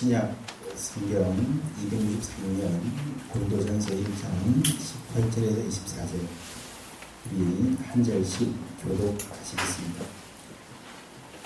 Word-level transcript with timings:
신약 0.00 0.34
성경 0.76 1.36
263년 1.84 2.80
고린도전서 3.28 3.90
1장 3.90 4.62
18절에서 4.64 5.68
24절 5.68 6.26
우리 7.30 7.76
한 7.86 8.02
절씩 8.02 8.50
교독하시겠습니다. 8.82 10.04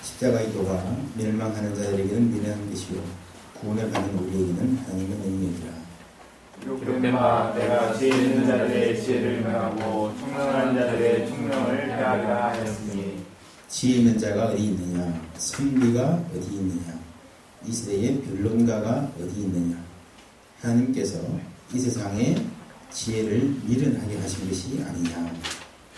십자가의 0.02 0.52
도가 0.52 0.98
멸망하는 1.16 1.74
자들에게는 1.74 2.32
미련한 2.32 2.70
것이요 2.70 3.02
구원을 3.54 3.90
받는 3.90 4.18
우리에게는 4.20 4.78
하나님의 4.86 5.18
능력이라. 5.18 5.72
기록된 6.60 7.12
바 7.12 7.52
내가 7.58 7.92
지혜 7.98 8.10
있는 8.10 8.46
자들의 8.46 9.02
지혜를 9.02 9.40
명하고 9.40 10.16
총명한 10.16 10.76
자들의 10.76 11.26
총명을 11.26 11.90
해하리라 11.90 12.52
하였으니. 12.52 13.24
지혜 13.66 13.96
있는 13.96 14.16
자가 14.16 14.50
어디 14.50 14.62
있느냐? 14.66 15.20
선비가 15.38 16.22
어디 16.32 16.54
있느냐 16.54 17.03
이 17.66 17.72
세대의 17.72 18.22
변론가가 18.22 19.12
어디 19.20 19.40
있느냐 19.40 19.76
하나님께서 20.60 21.18
이 21.72 21.78
세상에 21.78 22.36
지혜를 22.90 23.56
미련하게 23.64 24.18
하신 24.18 24.48
것이 24.48 24.82
아니냐 24.86 25.32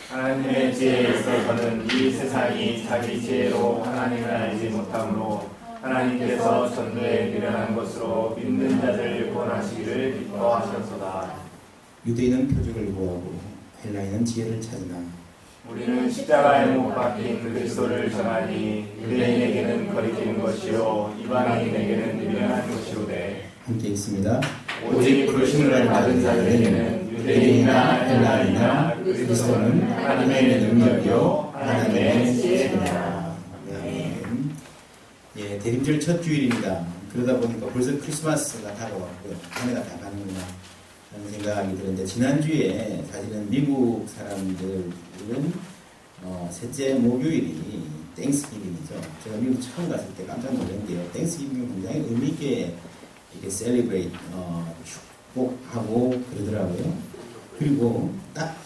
하나님의 0.08 0.74
지혜에 0.74 1.18
있어서는 1.18 1.84
이 1.90 2.12
세상이 2.12 2.86
자기 2.86 3.20
지혜로 3.20 3.82
하나님을 3.82 4.30
알지 4.30 4.68
못하므로 4.68 5.50
하나님께서 5.82 6.72
전도에 6.74 7.26
미련한 7.26 7.74
것으로 7.74 8.34
믿는 8.36 8.80
자들 8.80 9.32
구원하시기를 9.32 10.18
기뻐하셨도다. 10.18 11.34
유대인은 12.06 12.48
표적을 12.48 12.86
구하고 12.94 13.34
헬라인은 13.84 14.24
지혜를 14.24 14.60
찾으나 14.60 15.02
우리는 15.68 16.10
십자가에 16.10 16.66
못 16.66 16.94
박힌 16.94 17.42
그리스도를 17.42 18.10
전하니 18.10 18.86
유대인에게는 19.02 19.94
거리끼는 19.94 20.40
것이요 20.40 21.16
이방인에게는 21.24 22.18
미련한 22.18 22.70
것이오되 22.70 23.50
함께 23.64 23.88
있습니다. 23.88 24.40
오직 24.92 25.26
부르심을 25.26 25.86
받은 25.86 26.22
자들에게는 26.22 27.10
유대인이나 27.18 27.94
헬라인이나 28.04 28.94
그리스도는 29.02 29.90
하나님의 29.90 30.60
능력이요 30.60 31.52
하나님의. 31.54 32.70
아멘. 33.68 34.56
예, 35.38 35.58
대림절 35.58 36.00
첫 36.00 36.22
주일입니다. 36.22 36.86
그러다 37.12 37.38
보니까 37.40 37.66
벌써 37.68 37.90
크리스마스가 37.98 38.72
다가왔고요. 38.74 39.34
한 39.50 39.68
해가 39.68 39.82
다 39.82 39.98
가는구나 40.00 40.40
하는 41.12 41.30
생각이 41.30 41.76
드는데 41.76 42.04
지난주에 42.04 43.04
사실은 43.10 43.48
미국 43.48 44.08
사람들은 44.08 44.92
어, 46.22 46.48
셋째 46.52 46.94
목요일이 46.94 47.82
Thanksgiving이죠. 48.16 49.00
제가 49.22 49.36
미국 49.36 49.60
처음 49.60 49.88
갔을 49.88 50.12
때 50.14 50.24
깜짝 50.26 50.52
놀란 50.54 50.86
게요. 50.86 51.08
Thanksgiving은 51.12 51.68
굉장히 51.68 51.98
의미있게 52.00 52.74
이렇게 53.32 53.50
celebrate, 53.50 54.16
어, 54.32 54.74
축복하고 54.84 56.22
그러더라고요. 56.30 56.98
그리고 57.58 58.12
딱 58.32 58.56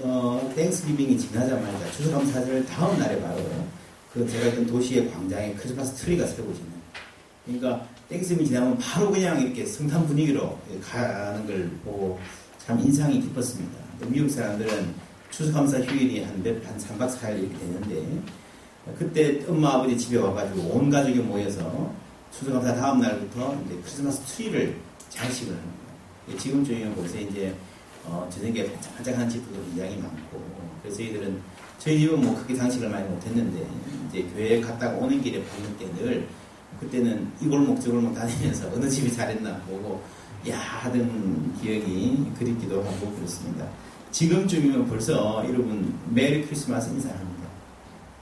어, 0.00 0.52
Thanksgiving이 0.54 1.18
지나자마자 1.18 1.90
추수감사절 1.92 2.66
다음 2.66 2.98
날에 2.98 3.20
바로 3.22 3.40
그 4.12 4.28
제가 4.28 4.48
있던 4.48 4.66
도시의 4.66 5.10
광장에 5.10 5.54
크리스마스 5.54 5.94
트리가 5.94 6.26
세워지는. 6.26 6.76
그러니까 7.44 7.88
Thanksgiving 8.08 8.46
지나면 8.46 8.78
바로 8.78 9.10
그냥 9.10 9.40
이렇게 9.40 9.66
성탄 9.66 10.06
분위기로 10.06 10.56
가는 10.88 11.46
걸 11.46 11.70
보고 11.84 12.18
참 12.64 12.78
인상이 12.78 13.20
깊었습니다. 13.20 13.78
미국 14.08 14.28
사람들은 14.28 14.94
추수감사 15.30 15.80
휴일이 15.80 16.22
한 16.22 16.40
몇, 16.42 16.64
한 16.66 16.78
3박 16.78 17.10
4일 17.18 17.40
이렇게 17.40 17.58
되는데 17.58 18.22
그때 18.96 19.44
엄마 19.48 19.74
아버지 19.74 19.98
집에 19.98 20.18
와가지고 20.18 20.68
온 20.68 20.88
가족이 20.88 21.18
모여서 21.18 21.92
추수감사 22.30 22.76
다음 22.76 23.00
날부터 23.00 23.60
이제 23.66 23.74
크리스마스 23.82 24.20
트리를 24.22 24.76
장식을 25.08 25.52
하는 25.52 25.64
거예요. 26.26 26.38
지금쯤이면 26.38 26.94
벌써 26.94 27.18
이제 27.18 27.54
어, 28.04 28.28
저녁에 28.32 28.70
반짝반짝한 28.70 29.28
집도 29.28 29.52
굉장히 29.64 29.96
많고 29.96 30.40
그래서 30.80 30.98
저희들은 30.98 31.40
저희 31.78 32.00
집은 32.00 32.20
뭐 32.20 32.36
크게 32.36 32.54
장식을 32.54 32.88
많이 32.88 33.08
못했는데 33.08 33.66
이제 34.08 34.22
교회 34.32 34.60
갔다가 34.60 34.96
오는 34.96 35.20
길에 35.20 35.42
봤는데 35.44 35.76
늘 35.76 36.28
그때는 36.80 37.28
이 37.40 37.48
골목 37.48 37.80
저 37.80 37.90
골목 37.90 38.14
다니면서 38.14 38.68
어느 38.74 38.88
집이 38.88 39.12
잘했나 39.12 39.56
보고 39.60 40.02
야 40.48 40.58
하던 40.58 41.54
기억이 41.60 42.32
그립기도 42.38 42.82
하고 42.82 43.10
그렇습니다. 43.12 43.66
지금쯤이면 44.10 44.88
벌써 44.88 45.44
여러분 45.46 45.94
Merry 46.10 46.44
Christmas 46.44 46.90
인사합니다. 46.90 47.46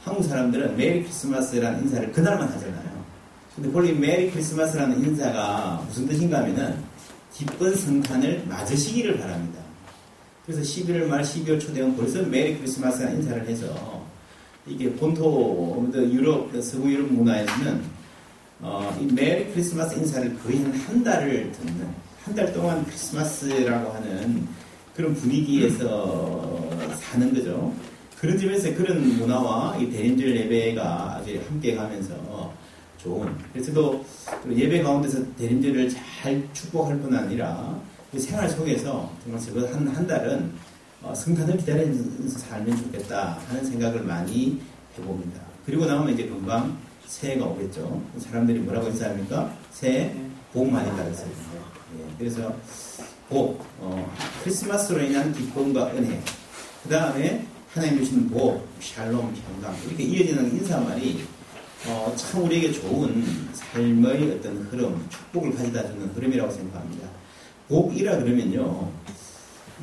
한국 0.02 0.22
사람들은 0.24 0.76
Merry 0.76 1.02
Christmas라는 1.02 1.82
인사를 1.82 2.12
그날만 2.12 2.48
하잖아요. 2.48 3.04
근데 3.54 3.70
원래 3.72 3.92
Merry 3.92 4.30
Christmas라는 4.30 5.04
인사가 5.04 5.82
무슨 5.86 6.06
뜻인가 6.06 6.40
하면은 6.40 6.76
기쁜 7.32 7.74
성탄을 7.74 8.44
맞으시기를 8.46 9.18
바랍니다. 9.18 9.60
그래서 10.44 10.60
11월 10.60 11.06
말 11.06 11.22
12월 11.22 11.60
초 11.60 11.72
되면 11.72 11.96
벌써 11.96 12.22
Merry 12.22 12.58
Christmas라는 12.58 13.20
인사를 13.20 13.48
해서 13.48 14.04
이게 14.66 14.92
본토 14.92 15.88
유럽 15.94 16.50
서구 16.62 16.90
유럽 16.90 17.12
문화에서는 17.12 17.82
어, 18.66 18.96
이 18.98 19.04
메리 19.12 19.52
크리스마스 19.52 19.94
인사를 19.94 20.38
거의 20.38 20.62
한한 20.62 21.04
달을 21.04 21.52
듣는 21.52 21.86
한 22.24 22.34
달 22.34 22.50
동안 22.54 22.82
크리스마스라고 22.86 23.92
하는 23.92 24.48
그런 24.96 25.14
분위기에서 25.14 26.66
사는 26.98 27.34
거죠. 27.34 27.74
그런 28.18 28.38
점에서 28.38 28.74
그런 28.74 29.18
문화와 29.18 29.76
이 29.76 29.90
대인절 29.90 30.34
예배가 30.34 31.16
아주 31.16 31.38
함께 31.46 31.74
가면서 31.74 32.50
좋은. 33.02 33.30
그래서도 33.52 34.02
예배 34.50 34.82
가운데서 34.82 35.18
대인절을 35.36 35.90
잘 35.90 36.42
축복할 36.54 36.98
뿐 37.00 37.14
아니라 37.14 37.78
그 38.10 38.18
생활 38.18 38.48
속에서 38.48 39.12
정말 39.22 39.40
저거 39.42 39.66
한, 39.66 39.86
한 39.88 40.06
달은 40.06 40.50
어, 41.02 41.14
성탄을 41.14 41.58
기다리면서 41.58 42.38
살면 42.38 42.74
좋겠다 42.78 43.38
하는 43.46 43.62
생각을 43.62 44.00
많이 44.04 44.58
해봅니다. 44.98 45.42
그리고 45.66 45.84
나오면 45.84 46.14
이제 46.14 46.24
금방 46.26 46.74
새해가 47.06 47.44
오겠죠. 47.46 48.02
사람들이 48.18 48.60
뭐라고 48.60 48.88
인사합니까? 48.88 49.52
새해 49.70 50.14
복 50.52 50.70
많이 50.70 50.90
받으세요. 50.90 51.28
예, 51.98 52.04
그래서 52.18 52.54
복, 53.28 53.64
어, 53.78 54.14
크리스마스로 54.42 55.02
인한 55.02 55.32
기쁨과 55.32 55.92
은혜, 55.94 56.20
그 56.82 56.88
다음에 56.88 57.46
하나님 57.72 57.98
주신 57.98 58.28
복, 58.28 58.66
샬롬, 58.80 59.34
평강 59.34 59.76
이렇게 59.86 60.04
이어지는 60.04 60.56
인사말이 60.56 61.24
어, 61.86 62.14
참 62.16 62.44
우리에게 62.44 62.72
좋은 62.72 63.24
삶의 63.52 64.32
어떤 64.32 64.56
흐름, 64.70 65.06
축복을 65.10 65.54
가져다 65.54 65.86
주는 65.88 66.06
흐름이라고 66.08 66.50
생각합니다. 66.50 67.08
복이라 67.68 68.18
그러면요, 68.18 68.90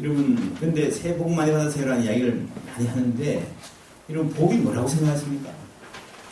여러분, 0.02 0.56
근데 0.60 0.90
새해 0.90 1.16
복 1.16 1.31
많이 1.31 1.52
받으세요라는 1.52 2.04
이야기를 2.04 2.48
많이 2.66 2.88
하는데, 2.88 3.52
여러분, 4.10 4.34
복이 4.34 4.58
뭐라고 4.58 4.88
생각하십니까? 4.88 5.52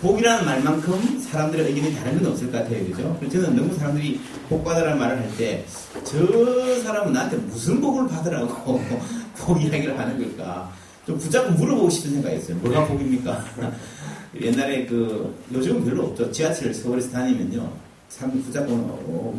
복이라는 0.01 0.45
말만큼 0.45 1.19
사람들의 1.19 1.67
의견이 1.67 1.93
다른 1.95 2.21
건 2.21 2.31
없을 2.31 2.49
것 2.49 2.59
같아요. 2.59 2.85
그죠? 2.85 3.19
저는 3.29 3.55
너무 3.55 3.73
사람들이 3.75 4.19
복 4.47 4.63
받으라는 4.63 4.97
말을 4.97 5.17
할 5.17 5.37
때, 5.37 5.65
저 6.05 6.79
사람은 6.81 7.11
나한테 7.11 7.35
무슨 7.37 7.81
복을 7.81 8.07
받으라고 8.07 8.81
복 9.37 9.61
이야기를 9.61 9.99
하는 9.99 10.17
걸까? 10.17 10.71
좀 11.05 11.17
붙잡고 11.17 11.51
물어보고 11.53 11.89
싶은 11.89 12.11
생각이 12.11 12.37
있어요. 12.37 12.57
뭐가 12.57 12.85
복입니까? 12.85 13.43
옛날에 14.41 14.85
그, 14.85 15.35
요즘은 15.51 15.83
별로 15.83 16.05
없죠. 16.05 16.31
지하철 16.31 16.73
서울에서 16.73 17.11
다니면요. 17.11 17.69
사람들 18.07 18.41
붙잡고 18.43 19.33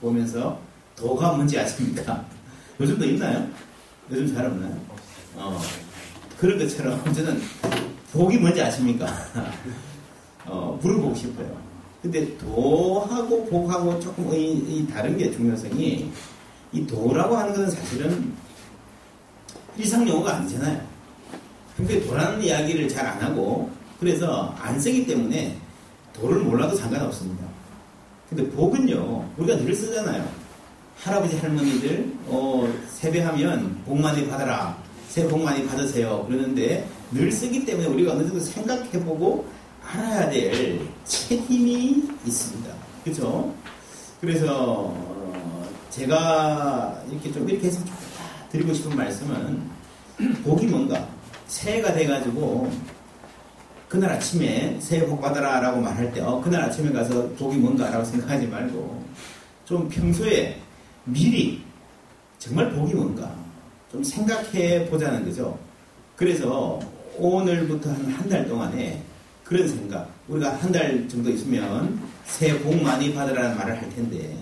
물어보면서, 0.00 0.58
도가 0.96 1.34
뭔지 1.34 1.58
아십니까? 1.58 2.24
요즘도 2.80 3.04
있나요? 3.04 3.46
요즘 4.10 4.34
잘 4.34 4.46
없나요? 4.46 4.76
어, 5.36 5.60
그런 6.38 6.58
것처럼 6.58 7.00
저는 7.12 7.40
복이 8.12 8.38
뭔지 8.38 8.60
아십니까? 8.62 9.06
어, 10.46 10.78
물어보고 10.82 11.14
싶어요. 11.14 11.56
근데 12.02 12.36
도하고 12.38 13.44
복하고 13.46 14.00
조금 14.00 14.32
이, 14.34 14.52
이 14.52 14.86
다른 14.88 15.16
게 15.16 15.30
중요성이 15.30 16.10
이 16.72 16.86
도라고 16.86 17.36
하는 17.36 17.54
것은 17.54 17.70
사실은 17.70 18.32
일상 19.76 20.08
용어가 20.08 20.36
아니잖아요. 20.36 20.80
근데 21.76 22.04
도라는 22.06 22.42
이야기를 22.42 22.88
잘 22.88 23.06
안 23.06 23.20
하고 23.22 23.70
그래서 23.98 24.54
안 24.58 24.78
쓰기 24.80 25.06
때문에 25.06 25.56
도를 26.12 26.40
몰라도 26.40 26.74
상관없습니다. 26.74 27.44
근데 28.28 28.48
복은요 28.50 29.28
우리가 29.36 29.58
늘 29.58 29.74
쓰잖아요. 29.74 30.26
할아버지 31.02 31.36
할머니들 31.38 32.12
어, 32.26 32.68
세배하면 32.90 33.82
복 33.86 34.00
많이 34.00 34.26
받아라. 34.28 34.76
새해 35.08 35.26
복 35.28 35.42
많이 35.42 35.66
받으세요. 35.66 36.24
그러는데 36.26 36.86
늘 37.12 37.32
쓰기 37.32 37.64
때문에 37.64 37.88
우리가 37.88 38.12
어느 38.12 38.22
정도 38.22 38.40
생각해보고 38.40 39.46
알아야 39.84 40.30
될 40.30 40.80
책임이 41.04 42.08
있습니다. 42.24 42.74
그죠? 43.04 43.52
그래서 44.20 44.92
어, 44.94 45.68
제가 45.90 47.02
이렇게 47.10 47.32
좀 47.32 47.48
이렇게 47.48 47.66
해서 47.66 47.80
드리고 48.50 48.72
싶은 48.74 48.96
말씀은 48.96 49.62
복이 50.44 50.66
뭔가 50.66 51.08
새해가 51.46 51.94
돼가지고 51.94 52.70
그날 53.88 54.12
아침에 54.12 54.78
새해 54.80 55.04
복 55.04 55.20
받아라 55.20 55.58
라고 55.58 55.80
말할 55.80 56.12
때, 56.12 56.20
어, 56.20 56.40
그날 56.40 56.62
아침에 56.62 56.92
가서 56.92 57.28
복이 57.30 57.56
뭔가 57.56 57.90
라고 57.90 58.04
생각하지 58.04 58.46
말고, 58.46 59.04
좀 59.64 59.88
평소에 59.88 60.56
미리 61.04 61.60
정말 62.38 62.70
복이 62.70 62.94
뭔가 62.94 63.34
좀 63.90 64.04
생각해 64.04 64.88
보자는 64.88 65.24
거죠. 65.24 65.58
그래서 66.14 66.78
오늘부터 67.20 67.90
한 67.90 68.10
한 68.12 68.28
달 68.28 68.48
동안에 68.48 69.02
그런 69.44 69.68
생각, 69.68 70.08
우리가 70.28 70.56
한 70.56 70.72
달 70.72 71.06
정도 71.08 71.30
있으면 71.30 72.00
새해 72.24 72.58
복 72.60 72.80
많이 72.82 73.12
받으라는 73.14 73.56
말을 73.58 73.76
할 73.76 73.94
텐데, 73.94 74.36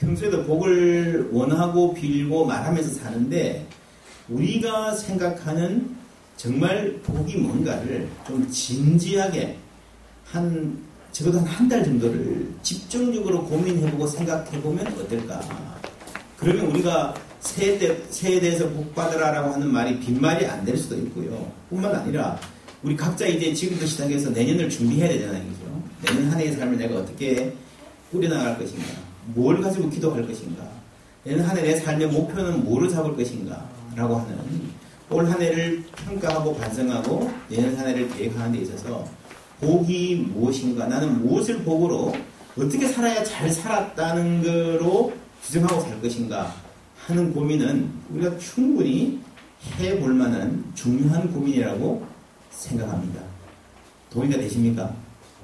평소에도 0.00 0.44
복을 0.44 1.28
원하고 1.32 1.94
빌고 1.94 2.44
말하면서 2.44 2.90
사는데, 2.94 3.66
우리가 4.28 4.94
생각하는 4.94 5.94
정말 6.36 6.92
복이 7.04 7.36
뭔가를 7.38 8.08
좀 8.26 8.48
진지하게 8.50 9.56
한 10.24 10.76
적어도 11.12 11.38
한 11.40 11.46
한 11.46 11.68
달 11.68 11.84
정도를 11.84 12.48
집중적으로 12.62 13.44
고민해보고 13.44 14.06
생각해보면 14.06 14.86
어떨까. 14.98 15.40
그러면 16.42 16.66
우리가 16.66 17.14
새해, 17.40 17.78
때, 17.78 17.96
새해에 18.10 18.40
대해서 18.40 18.68
복 18.70 18.94
받으라라고 18.94 19.52
하는 19.54 19.70
말이 19.72 19.98
빈말이 20.00 20.46
안 20.46 20.64
될 20.64 20.76
수도 20.76 20.96
있고요. 20.96 21.50
뿐만 21.70 21.94
아니라 21.94 22.38
우리 22.82 22.96
각자 22.96 23.26
이제 23.26 23.52
지금부터 23.54 23.86
시작해서 23.86 24.30
내년을 24.30 24.68
준비해야 24.68 25.08
되잖아요. 25.08 25.42
그죠? 25.44 25.82
내년 26.14 26.32
한 26.32 26.40
해의 26.40 26.52
삶을 26.52 26.78
내가 26.78 26.98
어떻게 26.98 27.52
꾸려나갈 28.10 28.58
것인가. 28.58 28.84
뭘 29.34 29.60
가지고 29.60 29.88
기도할 29.90 30.26
것인가. 30.26 30.64
내년 31.24 31.44
한 31.46 31.56
해 31.56 31.62
내 31.62 31.76
삶의 31.76 32.08
목표는 32.08 32.64
뭐로 32.64 32.88
잡을 32.88 33.16
것인가. 33.16 33.64
라고 33.94 34.16
하는 34.16 34.36
올 35.10 35.28
한 35.28 35.40
해를 35.40 35.84
평가하고 36.06 36.56
반성하고 36.56 37.30
내년 37.48 37.76
한 37.76 37.86
해를 37.88 38.08
계획하는 38.08 38.52
데 38.52 38.58
있어서 38.60 39.06
복이 39.60 40.28
무엇인가 40.32 40.86
나는 40.86 41.20
무엇을 41.24 41.58
복으로 41.58 42.14
어떻게 42.58 42.88
살아야 42.88 43.22
잘 43.22 43.50
살았다는 43.50 44.42
거로 44.42 45.12
규정하고 45.42 45.80
살 45.80 46.00
것인가 46.00 46.54
하는 47.06 47.32
고민은 47.32 47.90
우리가 48.10 48.38
충분히 48.38 49.20
해볼 49.78 50.14
만한 50.14 50.64
중요한 50.74 51.32
고민이라고 51.32 52.06
생각합니다. 52.50 53.20
동의가 54.10 54.36
되십니까? 54.38 54.94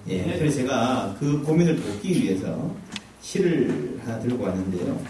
예. 0.08 0.22
그래서 0.38 0.58
제가 0.58 1.16
그 1.18 1.42
고민을 1.42 1.82
돕기 1.82 2.22
위해서 2.22 2.74
시를 3.22 4.00
하나 4.04 4.18
들고 4.20 4.44
왔는데요. 4.44 5.00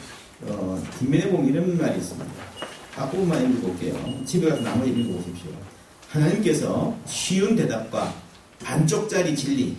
어, 0.42 0.82
뒷면에 0.98 1.30
보면 1.30 1.48
이런 1.48 1.76
말이 1.76 1.98
있습니다. 1.98 2.26
앞부분만 2.96 3.52
읽어볼게요. 3.52 4.24
집에 4.24 4.48
가서 4.48 4.62
나머지 4.62 4.90
읽어보십시오. 4.90 5.50
하나님께서 6.08 6.96
쉬운 7.06 7.54
대답과 7.54 8.12
반쪽짜리 8.62 9.36
진리, 9.36 9.76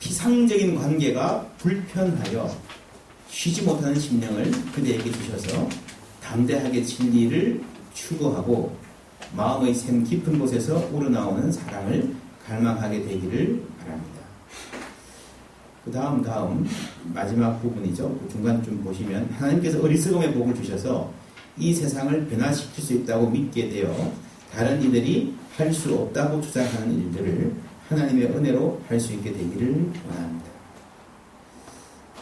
피상적인 0.00 0.76
관계가 0.76 1.46
불편하여 1.58 2.65
쉬지 3.36 3.60
못하는 3.60 3.94
심령을 4.00 4.50
그대에게 4.74 5.12
주셔서 5.12 5.68
담대하게 6.22 6.82
진리를 6.82 7.60
추구하고 7.92 8.74
마음의 9.36 9.74
샘 9.74 10.02
깊은 10.02 10.38
곳에서 10.38 10.88
우러나오는 10.90 11.52
사랑을 11.52 12.14
갈망하게 12.46 13.02
되기를 13.02 13.62
바랍니다. 13.78 14.20
그 15.84 15.92
다음 15.92 16.22
다음 16.22 16.66
마지막 17.12 17.60
부분이죠. 17.60 18.08
그 18.22 18.28
중간 18.32 18.64
좀 18.64 18.82
보시면 18.82 19.28
하나님께서 19.38 19.82
어리석음의 19.82 20.32
복을 20.32 20.54
주셔서 20.54 21.12
이 21.58 21.74
세상을 21.74 22.28
변화시킬 22.28 22.82
수 22.82 22.94
있다고 22.94 23.28
믿게 23.28 23.68
되어 23.68 24.12
다른 24.50 24.82
이들이 24.82 25.34
할 25.58 25.70
수 25.74 25.94
없다고 25.94 26.40
주장하는 26.40 26.98
일들을 26.98 27.52
하나님의 27.90 28.28
은혜로 28.28 28.80
할 28.88 28.98
수 28.98 29.12
있게 29.12 29.30
되기를 29.30 29.92
원합니다. 30.08 30.55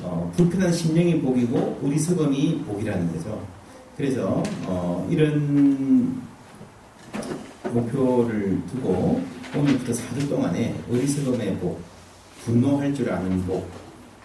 어, 0.02 0.32
불편한 0.36 0.72
심령이 0.72 1.20
복이고 1.20 1.80
어리석음이 1.82 2.64
복이라는 2.66 3.12
거죠. 3.12 3.46
그래서 3.96 4.42
어, 4.66 5.06
이런 5.10 6.22
목표를 7.72 8.60
두고 8.70 9.22
오늘부터 9.56 9.92
4주 9.92 10.28
동안에 10.28 10.74
어리석음의 10.90 11.58
복, 11.58 11.80
분노할 12.44 12.92
줄 12.94 13.10
아는 13.10 13.44
복, 13.46 13.68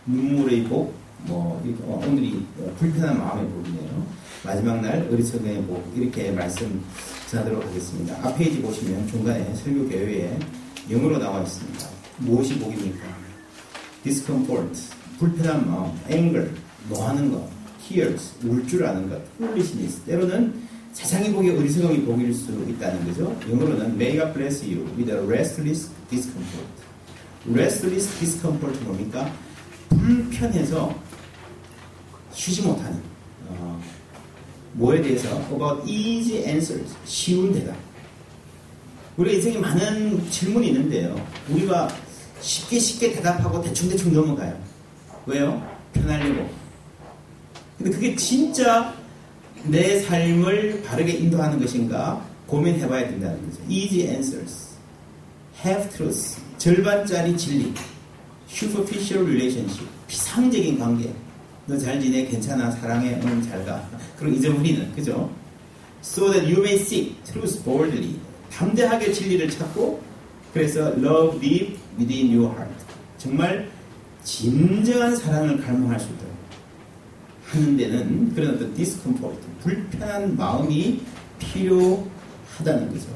눈물의 0.06 0.63
복, 0.63 0.94
뭐 1.24 1.62
어, 1.83 2.04
오늘이 2.07 2.45
불편한 2.77 3.19
마음의 3.19 3.48
복이네요. 3.48 4.07
마지막 4.44 4.81
날 4.81 5.07
어리석음의 5.12 5.63
복 5.63 5.94
이렇게 5.95 6.31
말씀 6.31 6.83
전하도록 7.30 7.63
하겠습니다. 7.63 8.18
앞 8.24 8.38
페이지 8.38 8.62
보시면 8.62 9.07
중간에 9.07 9.54
설교 9.56 9.88
교회에 9.88 10.39
영어로 10.89 11.19
나와 11.19 11.42
있습니다. 11.44 11.88
무엇이 12.18 12.57
복입니까? 12.57 13.06
discomfort, 14.04 14.99
불편한 15.19 15.69
마음, 15.69 15.92
anger, 16.10 16.50
노하는 16.89 17.31
것, 17.31 17.48
tears, 17.86 18.33
울 18.44 18.66
줄 18.68 18.86
아는 18.86 19.10
것, 19.10 19.21
foolishness, 19.36 20.00
때로는 20.06 20.54
세상이 20.94 21.31
보기에 21.33 21.56
어리석음이 21.57 22.04
복일 22.06 22.33
수 22.33 22.51
있다는 22.51 23.06
거죠. 23.06 23.36
영어로는 23.50 23.94
may 23.95 24.18
God 24.18 24.33
bless 24.33 24.63
you 24.66 24.86
with 24.98 25.12
a 25.12 25.19
restless 25.27 25.92
discomfort. 26.10 26.68
restless 27.48 28.10
discomfort 28.19 28.80
뭡니까? 28.86 29.31
불편해서 29.89 30.95
쉬지 32.33 32.62
못하는 32.62 33.01
어, 33.48 33.81
뭐에 34.74 35.01
대해서 35.01 35.30
about 35.51 35.81
easy 35.89 36.44
answers 36.45 36.94
쉬운 37.06 37.51
대답 37.54 37.75
우리 39.18 39.36
인생에 39.36 39.57
많은 39.57 40.30
질문이 40.30 40.68
있는데요 40.68 41.16
우리가 41.50 41.89
쉽게 42.39 42.80
쉽게 42.80 43.13
대답하고 43.13 43.62
대충대충 43.62 44.13
넘어가요 44.13 44.57
왜요? 45.25 45.62
편하려고 45.94 46.50
근데 47.77 47.92
그게 47.92 48.16
진짜 48.16 48.94
내 49.63 50.00
삶을 50.01 50.83
바르게 50.83 51.13
인도하는 51.13 51.60
것인가 51.60 52.24
고민해봐야 52.48 53.07
된다는 53.07 53.42
거죠 53.50 53.62
easy 53.68 54.07
answers 54.07 54.69
half 55.66 55.89
truths 55.95 56.42
절반짜리 56.57 57.36
진리 57.38 57.74
superficial 58.50 59.25
relationship 59.25 59.88
피상적인 60.07 60.80
관계 60.80 61.14
너 61.69 61.78
잘 61.78 62.02
지내? 62.02 62.26
괜찮아? 62.26 62.71
사랑해? 62.71 63.19
응, 63.23 63.44
잘 63.44 63.64
가. 63.64 63.88
그럼 64.18 64.33
잊어버리는, 64.33 64.92
그죠? 64.95 65.30
So 66.02 66.31
that 66.31 66.52
you 66.52 66.64
may 66.64 66.73
seek 66.73 67.23
truth 67.23 67.64
boldly. 67.64 68.16
담대하게 68.52 69.14
진리를 69.14 69.52
찾고, 69.52 70.02
그래서 70.52 70.88
love 70.97 71.40
deep 71.40 71.78
within 71.99 72.35
your 72.35 72.52
heart. 72.56 72.73
정말 73.19 73.69
진정한 74.23 75.16
사랑을 75.16 75.59
갈망할 75.61 75.99
수 75.99 76.07
있도록 76.09 76.33
하는 77.47 77.78
데는 77.78 78.33
그런 78.33 78.56
어떤 78.56 78.73
discomfort, 78.76 79.40
불편한 79.61 80.35
마음이 80.35 81.02
필요하다는 81.40 82.92
거죠. 82.92 83.07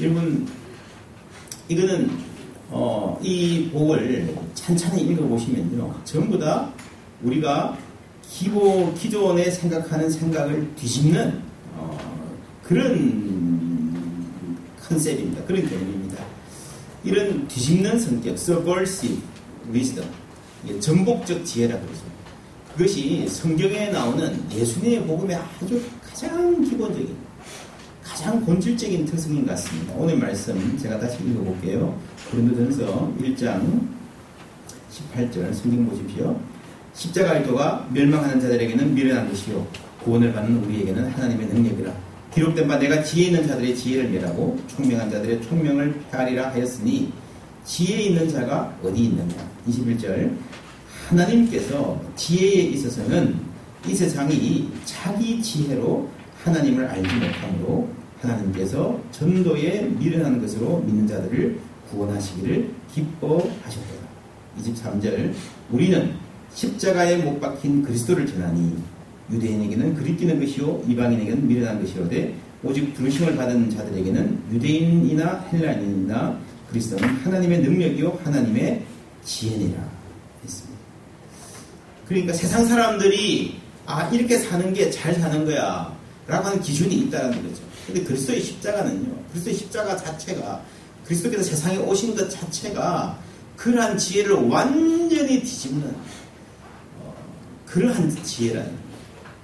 여러분, 0.00 0.46
이거는 1.68 2.10
어, 2.70 3.18
이 3.22 3.70
복을 3.72 4.34
찬찬히 4.54 5.02
읽어보시면요. 5.02 6.00
전부 6.04 6.38
다 6.38 6.70
우리가 7.22 7.76
기보, 8.22 8.92
기존에 8.94 9.50
생각하는 9.50 10.10
생각을 10.10 10.74
뒤집는 10.74 11.40
어, 11.76 11.98
그런 12.62 13.34
컨셉입니다. 14.88 15.44
그런 15.44 15.68
개념입니다. 15.68 16.03
이런 17.04 17.46
뒤집는 17.48 17.98
성격, 17.98 18.32
subversive 18.34 19.20
wisdom, 19.70 20.08
전복적 20.80 21.44
지혜라 21.44 21.78
그러죠. 21.78 22.00
그것이 22.72 23.28
성경에 23.28 23.90
나오는 23.90 24.42
예수님의 24.50 25.06
복음의 25.06 25.36
아주 25.36 25.80
가장 26.02 26.62
기본적인, 26.64 27.14
가장 28.02 28.44
본질적인 28.44 29.04
특성인 29.04 29.44
것 29.44 29.52
같습니다. 29.52 29.94
오늘 29.96 30.16
말씀 30.16 30.78
제가 30.78 30.98
다시 30.98 31.18
읽어볼게요. 31.24 31.96
고린도전서 32.30 33.12
1장 33.20 33.88
18절 34.90 35.52
성경 35.54 35.86
보십시오. 35.86 36.40
십자가의 36.94 37.44
도가 37.44 37.88
멸망하는 37.92 38.40
자들에게는 38.40 38.94
미련한 38.94 39.28
것이요 39.28 39.66
구원을 40.04 40.32
받는 40.32 40.64
우리에게는 40.64 41.10
하나님의 41.10 41.46
능력이라. 41.48 41.92
기록된 42.34 42.66
바 42.66 42.78
내가 42.78 43.02
지혜 43.02 43.26
있는 43.26 43.46
자들의 43.46 43.76
지혜를 43.76 44.10
멸하고 44.10 44.58
총명한 44.66 45.08
자들의 45.10 45.40
총명을 45.42 46.00
폐하리라 46.10 46.50
하였으니 46.50 47.12
지혜 47.64 48.02
있는 48.02 48.28
자가 48.28 48.76
어디 48.82 49.04
있느냐. 49.04 49.34
21절 49.68 50.32
하나님께서 51.08 52.00
지혜에 52.16 52.62
있어서는 52.70 53.36
이 53.86 53.94
세상이 53.94 54.68
자기 54.84 55.40
지혜로 55.40 56.08
하나님을 56.42 56.86
알지 56.86 57.14
못하므로 57.14 57.88
하나님께서 58.20 58.98
전도에 59.12 59.82
미련한 59.98 60.40
것으로 60.40 60.80
믿는 60.80 61.06
자들을 61.06 61.60
구원하시기를 61.90 62.70
기뻐하셨다. 62.92 64.04
23절 64.60 65.32
우리는 65.70 66.14
십자가에 66.52 67.18
못 67.18 67.40
박힌 67.40 67.82
그리스도를 67.82 68.26
전하니 68.26 68.76
유대인에게는 69.30 69.94
그리끼는 69.94 70.40
것이요 70.40 70.82
이방인에게는 70.88 71.46
미련한 71.48 71.80
것이로되 71.80 72.34
오직 72.62 72.94
부르심을 72.94 73.36
받은 73.36 73.70
자들에게는 73.70 74.42
유대인이나 74.52 75.46
헬라인이나 75.52 76.38
그리스도는 76.70 77.08
하나님의 77.08 77.60
능력이요 77.60 78.20
하나님의 78.24 78.84
지혜니라 79.24 79.80
했습니다. 80.42 80.80
그러니까 82.06 82.32
세상 82.32 82.66
사람들이 82.66 83.60
아 83.86 84.08
이렇게 84.08 84.38
사는 84.38 84.72
게 84.72 84.90
잘 84.90 85.14
사는 85.14 85.44
거야 85.44 85.94
라고 86.26 86.46
하는 86.46 86.60
기준이 86.60 86.94
있다는 87.00 87.42
거죠. 87.42 87.62
근데 87.86 88.02
그리스도의 88.02 88.40
십자가는요. 88.40 89.14
그리스도의 89.30 89.56
십자가 89.56 89.96
자체가 89.96 90.62
그리스도께서 91.04 91.42
세상에 91.42 91.76
오신 91.76 92.16
것 92.16 92.30
자체가 92.30 93.18
그러한 93.56 93.98
지혜를 93.98 94.32
완전히 94.32 95.42
뒤집는 95.42 95.94
어, 96.98 97.14
그러한 97.66 98.10
지혜라는 98.22 98.72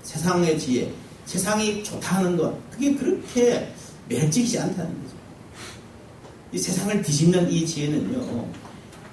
세상의 0.03 0.59
지혜, 0.59 0.93
세상이 1.27 1.85
좋다는 1.85 2.37
것, 2.37 2.71
그게 2.71 2.95
그렇게 2.95 3.73
매력적이지 4.09 4.59
않다는 4.59 4.91
거죠. 5.03 5.15
이 6.53 6.59
세상을 6.59 7.03
뒤집는 7.03 7.51
이 7.51 7.65
지혜는요, 7.67 8.47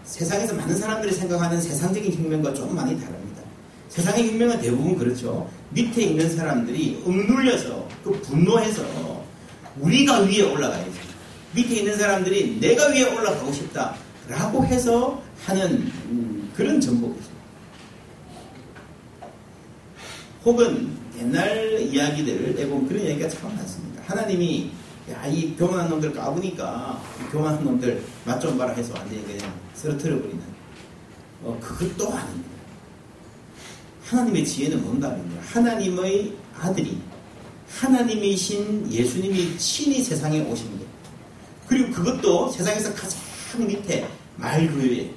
세상에서 0.04 0.56
많은 0.56 0.76
사람들이 0.76 1.14
생각하는 1.14 1.62
세상적인 1.62 2.14
혁명과 2.14 2.54
좀 2.54 2.74
많이 2.76 3.00
다릅니다. 3.00 3.42
세상의 3.90 4.30
혁명은 4.30 4.60
대부분 4.60 4.98
그렇죠. 4.98 5.50
밑에 5.72 6.04
있는 6.04 6.36
사람들이 6.36 7.04
억눌려서, 7.06 7.88
그 8.04 8.12
분노해서 8.22 8.84
우리가 9.80 10.22
위에 10.22 10.42
올라가야지. 10.42 10.92
밑에 11.54 11.76
있는 11.78 11.98
사람들이 11.98 12.60
내가 12.60 12.88
위에 12.88 13.04
올라가고 13.04 13.52
싶다라고 13.52 14.66
해서 14.66 15.22
하는 15.46 15.92
음, 16.10 16.52
그런 16.56 16.80
정복이죠. 16.80 17.27
혹은 20.48 20.96
옛날 21.20 21.78
이야기들을 21.82 22.56
내보면 22.56 22.88
그런 22.88 23.04
이야기가 23.06 23.28
참 23.28 23.54
많습니다. 23.54 24.02
하나님이 24.06 24.72
야, 25.12 25.26
이 25.28 25.54
교만한 25.58 25.90
놈들 25.90 26.14
까보니까 26.14 27.02
교만한 27.30 27.66
놈들 27.66 28.02
맛 28.24 28.40
좀 28.40 28.58
봐라 28.58 28.72
해서 28.72 28.94
완전히 28.96 29.26
그냥 29.26 29.54
쓰러뜨려 29.74 30.16
버리는 30.22 30.40
어, 31.44 31.60
그것도 31.62 32.14
아닙니다. 32.14 32.50
하나님의 34.06 34.46
지혜는 34.46 34.82
뭔가 34.84 35.10
하면요. 35.10 35.38
하나님의 35.42 36.34
아들이 36.58 36.98
하나님이신 37.70 38.90
예수님이 38.90 39.58
친히 39.58 40.02
세상에 40.02 40.40
오신 40.40 40.80
것. 40.80 40.86
그리고 41.68 41.92
그것도 41.92 42.52
세상에서 42.52 42.94
가장 42.94 43.20
밑에 43.68 44.08
말그에 44.38 45.12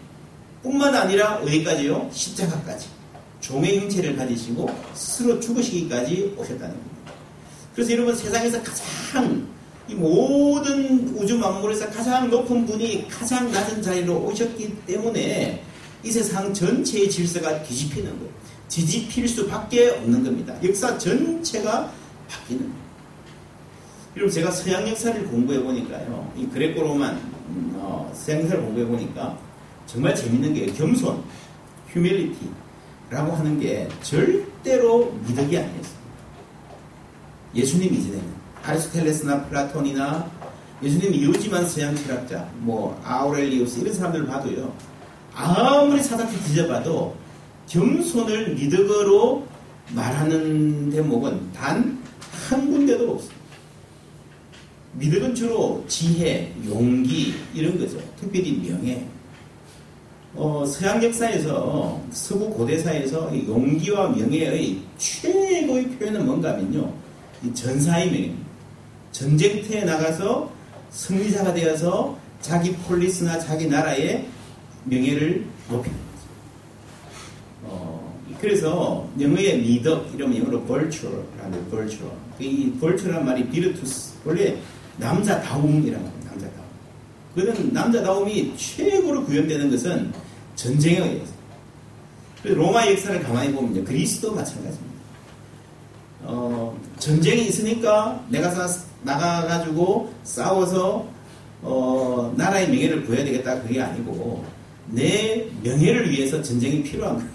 뿐만 0.64 0.92
아니라 0.92 1.36
어디까지요? 1.36 2.10
십자가까지. 2.12 2.99
종의 3.50 3.80
형체를 3.80 4.16
가지시고 4.16 4.70
스스로 4.94 5.40
죽으시기까지 5.40 6.34
오셨다는 6.38 6.74
겁니다. 6.74 7.12
그래서 7.74 7.92
여러분 7.92 8.14
세상에서 8.14 8.62
가장 8.62 9.48
이 9.88 9.94
모든 9.94 11.16
우주 11.16 11.36
만물에서 11.36 11.90
가장 11.90 12.30
높은 12.30 12.64
분이 12.64 13.08
가장 13.08 13.50
낮은 13.50 13.82
자리로 13.82 14.24
오셨기 14.24 14.76
때문에 14.86 15.64
이 16.04 16.10
세상 16.12 16.54
전체의 16.54 17.10
질서가 17.10 17.62
뒤집히는 17.64 18.08
거예요. 18.18 18.32
뒤집힐 18.68 19.26
수밖에 19.26 19.90
없는 19.90 20.22
겁니다. 20.22 20.54
역사 20.62 20.96
전체가 20.96 21.92
바뀌는 22.28 22.62
거예요. 22.62 22.80
여러분 24.16 24.32
제가 24.32 24.50
서양 24.52 24.88
역사를 24.88 25.24
공부해 25.26 25.60
보니까요, 25.60 26.32
이 26.36 26.46
Greco-Roman 26.46 27.16
음, 27.48 27.72
어, 27.76 28.12
서양 28.14 28.42
역사를 28.42 28.62
공부해 28.62 28.86
보니까 28.86 29.36
정말 29.86 30.14
재밌는 30.14 30.54
게 30.54 30.66
겸손, 30.66 31.22
humility 31.88 32.59
라고 33.10 33.32
하는 33.32 33.58
게 33.58 33.88
절대로 34.02 35.12
미덕이 35.26 35.58
아니었어요. 35.58 36.00
예수님 37.54 37.92
이전에는 37.92 38.40
아리스토텔레스나 38.62 39.46
플라톤이나 39.46 40.30
예수님 40.82 41.24
이후지만 41.24 41.68
서양 41.68 41.94
철학자, 41.94 42.48
뭐 42.58 42.98
아우렐리우스 43.04 43.80
이런 43.80 43.92
사람들 43.92 44.20
을 44.20 44.26
봐도요, 44.26 44.72
아무리 45.34 46.02
사단이 46.02 46.30
뒤져봐도 46.44 47.16
겸손을 47.68 48.54
미덕으로 48.54 49.46
말하는 49.94 50.90
대목은 50.90 51.52
단 51.52 52.00
한 52.50 52.68
군데도 52.68 53.12
없어요. 53.12 53.40
미덕은 54.94 55.34
주로 55.36 55.84
지혜, 55.86 56.52
용기 56.66 57.34
이런 57.54 57.78
거죠. 57.78 58.00
특별히 58.18 58.52
명예. 58.58 59.06
어, 60.34 60.64
서양 60.64 61.02
역사에서 61.02 62.00
서구 62.12 62.50
고대사에서 62.50 63.32
용기와 63.46 64.10
명예의 64.10 64.78
최고의 64.96 65.88
표현은 65.90 66.24
뭔가 66.24 66.52
하면요. 66.52 66.92
이 67.42 67.52
전사의 67.52 68.10
명예. 68.10 68.34
전쟁터에 69.12 69.84
나가서 69.84 70.50
승리자가 70.90 71.52
되어서 71.52 72.16
자기 72.40 72.72
폴리스나 72.72 73.38
자기 73.40 73.66
나라의 73.66 74.26
명예를 74.84 75.44
높이는 75.68 75.98
거죠. 75.98 76.28
어, 77.64 78.18
그래서 78.40 79.08
영어의 79.20 79.60
미덕 79.60 80.14
이러면 80.14 80.38
영어로 80.38 80.64
virtue라는 80.64 81.70
virtue. 81.70 82.08
이 82.38 82.72
virtue란 82.78 83.24
말이 83.24 83.46
비르투스 83.48 84.14
원래 84.24 84.56
남자다움이라는 84.96 86.04
겁니다. 86.04 86.30
남자다움. 86.30 86.66
그는 87.34 87.72
남자다움이 87.72 88.56
최고로 88.56 89.24
구현되는 89.24 89.70
것은 89.70 90.12
전쟁에 90.60 90.98
의해서. 90.98 91.32
로마 92.42 92.86
역사를 92.86 93.22
가만히 93.22 93.52
보면 93.52 93.82
그리스도 93.82 94.34
마찬가지입니다. 94.34 95.00
어, 96.22 96.78
전쟁이 96.98 97.46
있으니까 97.46 98.22
내가 98.28 98.50
나가가지고 99.02 100.12
싸워서 100.22 101.08
어, 101.62 102.34
나라의 102.36 102.68
명예를 102.68 103.06
구해야 103.06 103.24
되겠다 103.24 103.62
그게 103.62 103.80
아니고 103.80 104.44
내 104.88 105.46
명예를 105.62 106.10
위해서 106.10 106.42
전쟁이 106.42 106.82
필요한 106.82 107.16
거예요. 107.16 107.30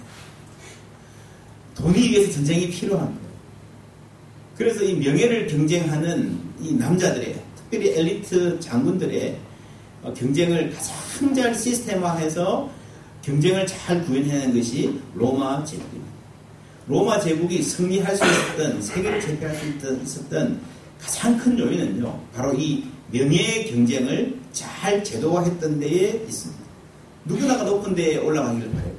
돈이 1.75 1.97
위해서 1.97 2.31
전쟁이 2.31 2.69
필요한 2.69 3.05
거예요. 3.05 3.25
그래서 4.55 4.83
이 4.83 4.93
명예를 4.93 5.47
경쟁하는 5.47 6.39
이 6.61 6.73
남자들의 6.73 7.41
특별히 7.57 7.89
엘리트 7.89 8.59
장군들의 8.59 9.37
어, 10.03 10.13
경쟁을 10.13 10.71
가장 10.71 11.33
잘 11.33 11.55
시스템화해서 11.55 12.84
경쟁을 13.25 13.65
잘 13.65 14.03
구현해내는 14.05 14.55
것이 14.55 14.99
로마 15.15 15.65
제국입니다. 15.65 16.13
로마 16.87 17.19
제국이 17.19 17.63
승리할 17.63 18.15
수 18.15 18.23
있었던 18.23 18.81
세계를 18.83 19.19
제패할 19.19 19.55
수 19.55 19.65
있었던 20.03 20.61
가장 21.01 21.37
큰 21.37 21.57
요인은요, 21.57 22.19
바로 22.35 22.53
이 22.53 22.85
명예의 23.11 23.71
경쟁을 23.71 24.39
잘 24.53 25.03
제도화했던 25.03 25.79
데에 25.79 26.23
있습니다. 26.27 26.63
누구나가 27.25 27.63
높은 27.63 27.95
데에 27.95 28.17
올라가기를 28.17 28.69
바랬고요. 28.69 28.95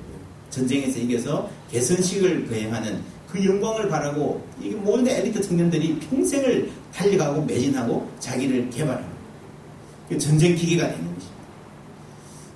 전쟁에서 0.50 0.99
이겨서 0.99 1.49
개선식을 1.71 2.49
거행하는 2.49 3.00
그 3.30 3.45
영광을 3.45 3.88
바라고 3.88 4.45
이게 4.61 4.75
모든 4.75 5.06
엘리트 5.06 5.40
청년들이 5.40 6.00
평생을 6.00 6.71
달려가고 6.92 7.42
매진하고 7.45 8.11
자기를 8.18 8.71
개발하는 8.71 9.09
그 10.09 10.18
전쟁 10.18 10.56
기계가 10.56 10.88
되는 10.88 11.04
것입니다. 11.14 11.37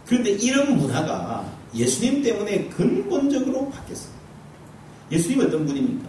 그런데 0.06 0.30
이런 0.30 0.76
문화가 0.76 1.60
예수님 1.74 2.22
때문에 2.22 2.68
근본적으로 2.68 3.70
바뀌었어요. 3.70 4.12
예수님 5.10 5.40
어떤 5.40 5.66
분입니까? 5.66 6.08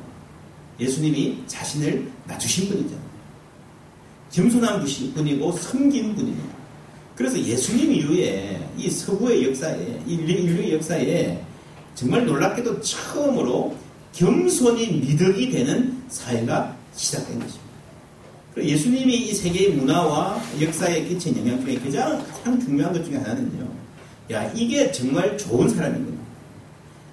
예수님이 0.79 1.43
자신을 1.47 2.09
낮추신 2.27 2.69
분이잖아요. 2.69 3.11
겸손한 4.31 4.85
분이고 5.13 5.51
섬긴 5.51 6.15
분입니다. 6.15 6.55
그래서 7.15 7.39
예수님 7.39 7.91
이후에 7.91 8.67
이 8.77 8.89
서구의 8.89 9.47
역사에, 9.49 10.01
인류의 10.07 10.73
역사에 10.73 11.43
정말 11.93 12.25
놀랍게도 12.25 12.81
처음으로 12.81 13.75
겸손이 14.13 14.87
미덕이 14.87 15.51
되는 15.51 16.01
사회가 16.07 16.75
시작된 16.95 17.39
것입니다. 17.39 17.71
예수님이 18.57 19.15
이 19.15 19.33
세계의 19.33 19.73
문화와 19.75 20.41
역사에 20.59 21.05
끼친 21.05 21.37
영향 21.37 21.63
중에 21.63 21.79
가장, 21.79 22.25
중요한 22.59 22.91
것 22.93 23.03
중에 23.05 23.17
하나는요. 23.17 23.67
야, 24.31 24.49
이게 24.55 24.91
정말 24.91 25.37
좋은 25.37 25.67
사람이구나. 25.67 26.17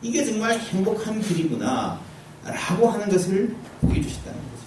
이게 0.03 0.25
정말 0.25 0.59
행복한 0.59 1.21
길이구나. 1.21 2.01
라고 2.45 2.89
하는 2.89 3.09
것을 3.09 3.55
보여주셨다는 3.81 4.39
거죠. 4.39 4.63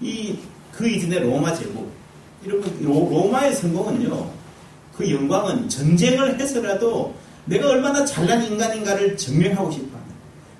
이, 0.00 0.38
그 0.72 0.88
이전에 0.88 1.18
로마 1.18 1.54
제국. 1.54 1.90
여러분, 2.46 2.82
로마의 2.82 3.54
성공은요. 3.54 4.30
그 4.96 5.10
영광은 5.10 5.68
전쟁을 5.68 6.38
해서라도 6.38 7.14
내가 7.46 7.68
얼마나 7.68 8.04
잘난 8.04 8.44
인간인가를 8.44 9.16
증명하고 9.16 9.70
싶어 9.72 9.96
합니다. 9.96 10.14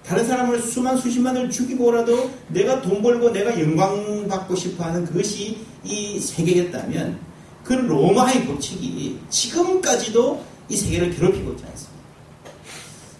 다른 0.04 0.26
사람을 0.26 0.60
수만 0.60 0.96
수십만을 0.98 1.50
죽이고라도 1.50 2.30
내가 2.48 2.82
돈 2.82 3.00
벌고 3.00 3.30
내가 3.30 3.58
영광 3.60 4.26
받고 4.28 4.56
싶어 4.56 4.84
하는 4.84 5.04
그것이 5.04 5.58
이 5.84 6.18
세계였다면 6.18 7.18
그 7.62 7.72
로마의 7.72 8.46
법칙이 8.46 9.20
지금까지도 9.30 10.53
이 10.68 10.76
세계를 10.76 11.14
괴롭히고 11.14 11.52
있지 11.52 11.64
않습니다. 11.64 11.94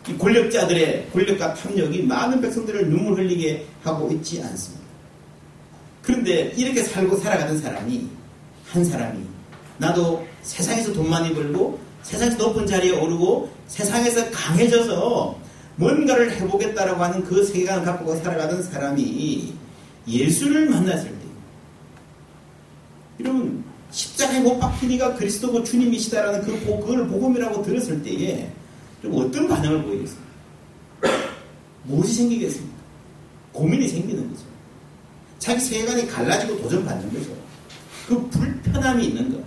이 0.09 0.19
권력자들의 0.19 1.11
권력과 1.13 1.55
탐욕이 1.55 2.03
많은 2.03 2.41
백성들을 2.41 2.89
눈물 2.89 3.19
흘리게 3.19 3.67
하고 3.83 4.11
있지 4.13 4.43
않습니다. 4.43 4.85
그런데 6.03 6.53
이렇게 6.57 6.83
살고 6.83 7.17
살아가던 7.17 7.59
사람이 7.61 8.09
한 8.67 8.85
사람이 8.85 9.25
나도 9.79 10.27
세상에서 10.43 10.93
돈 10.93 11.09
많이 11.09 11.35
벌고 11.35 11.79
세상에서 12.03 12.37
높은 12.37 12.67
자리에 12.67 12.93
오르고 12.93 13.51
세상에서 13.69 14.31
강해져서 14.31 15.39
뭔가를 15.77 16.33
해보겠다라고 16.33 17.03
하는 17.03 17.25
그 17.25 17.45
세계관을 17.45 17.85
갖고 17.85 18.15
살아가던 18.17 18.63
사람이 18.63 19.55
예수를 20.07 20.69
만났을 20.69 21.09
때 21.09 21.17
이러면 23.19 23.64
십자가에 23.95 24.41
못 24.41 24.59
박히니가 24.59 25.15
그리스도고 25.15 25.63
주님이시다라는 25.63 26.43
그 26.43 26.61
그걸 26.67 27.07
복음이라고 27.07 27.63
들었을 27.63 28.03
때에 28.03 28.51
좀 29.01 29.15
어떤 29.15 29.47
반응을 29.47 29.85
보이겠습니까? 29.85 30.25
무엇이 31.85 32.13
생기겠습니까? 32.15 32.75
고민이 33.53 33.87
생기는 33.87 34.29
거죠. 34.29 34.43
자기 35.39 35.61
세계관이 35.61 36.09
갈라지고 36.09 36.61
도전받는 36.63 37.13
거죠. 37.13 37.37
그 38.09 38.29
불편함이 38.31 39.07
있는 39.07 39.33
거. 39.33 39.45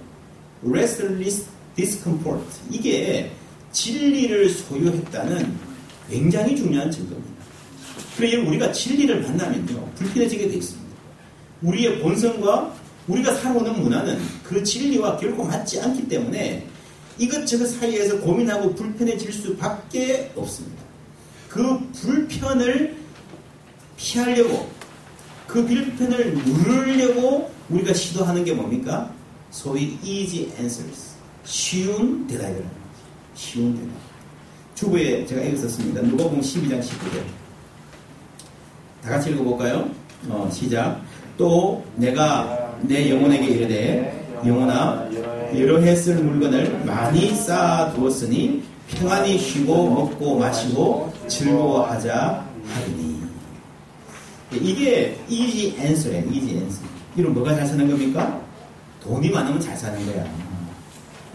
restless 0.63 1.46
discomfort. 1.75 2.46
이게 2.72 3.32
진리를 3.74 4.50
소유했다는 4.50 5.58
굉장히 6.10 6.56
중요한 6.56 6.89
증거입니다. 6.89 7.44
그래서 8.16 8.48
우리가 8.48 8.72
진리를 8.72 9.22
만나면요. 9.22 9.92
불편해지게 9.96 10.48
되어 10.48 10.58
있습니다. 10.58 10.88
우리의 11.63 12.00
본성과 12.00 12.74
우리가 13.08 13.34
살아오는 13.36 13.82
문화는 13.82 14.37
그 14.48 14.63
진리와 14.63 15.18
결코 15.18 15.44
맞지 15.44 15.82
않기 15.82 16.08
때문에 16.08 16.66
이것저것 17.18 17.66
사이에서 17.66 18.20
고민하고 18.22 18.74
불편해질 18.75 19.34
수밖에 19.34 20.32
없습니다. 20.36 20.84
그 21.50 21.80
불편을 21.92 22.96
피하려고 23.98 24.70
그 25.48 25.66
불편을 25.66 26.36
누르려고 26.36 27.51
우리가 27.70 27.94
시도하는 27.94 28.46
게 28.46 28.54
뭡니까? 28.54 29.12
소위 29.51 29.98
easy 30.04 30.51
answers. 30.58 31.16
쉬운 31.44 32.25
대답이라는 32.27 32.63
거죠. 32.63 32.75
쉬운 33.36 33.75
대답. 33.75 33.92
주부에 34.75 35.25
제가 35.25 35.42
읽었었습니다. 35.42 36.01
누가복음 36.04 36.39
12장 36.39 36.80
19절. 36.82 37.24
다 39.04 39.10
같이 39.10 39.32
읽어볼까요? 39.32 39.89
어, 40.30 40.50
시작. 40.54 41.01
또 41.38 41.84
내가 41.96 42.77
내 42.82 43.10
영혼에게 43.10 43.46
이르되 43.48 44.17
영혼아 44.46 45.08
여러 45.58 45.79
해 45.79 45.96
쓸 45.96 46.15
물건을 46.15 46.84
많이 46.86 47.34
쌓아 47.36 47.91
두었으니 47.94 48.63
평안히 48.89 49.38
쉬고 49.38 49.89
먹고 49.89 50.38
마시고 50.38 51.12
즐거워하자 51.27 52.46
하리니. 52.74 53.17
이게 54.53 55.17
easy 55.27 55.75
answer예요. 55.79 56.25
easy 56.32 56.56
answer. 56.58 56.88
이런 57.15 57.34
뭐가 57.34 57.56
잘 57.56 57.65
사는 57.67 57.89
겁니까? 57.89 58.41
돈이 59.03 59.29
많으면 59.29 59.60
잘 59.60 59.75
사는 59.75 60.06
거야. 60.06 60.25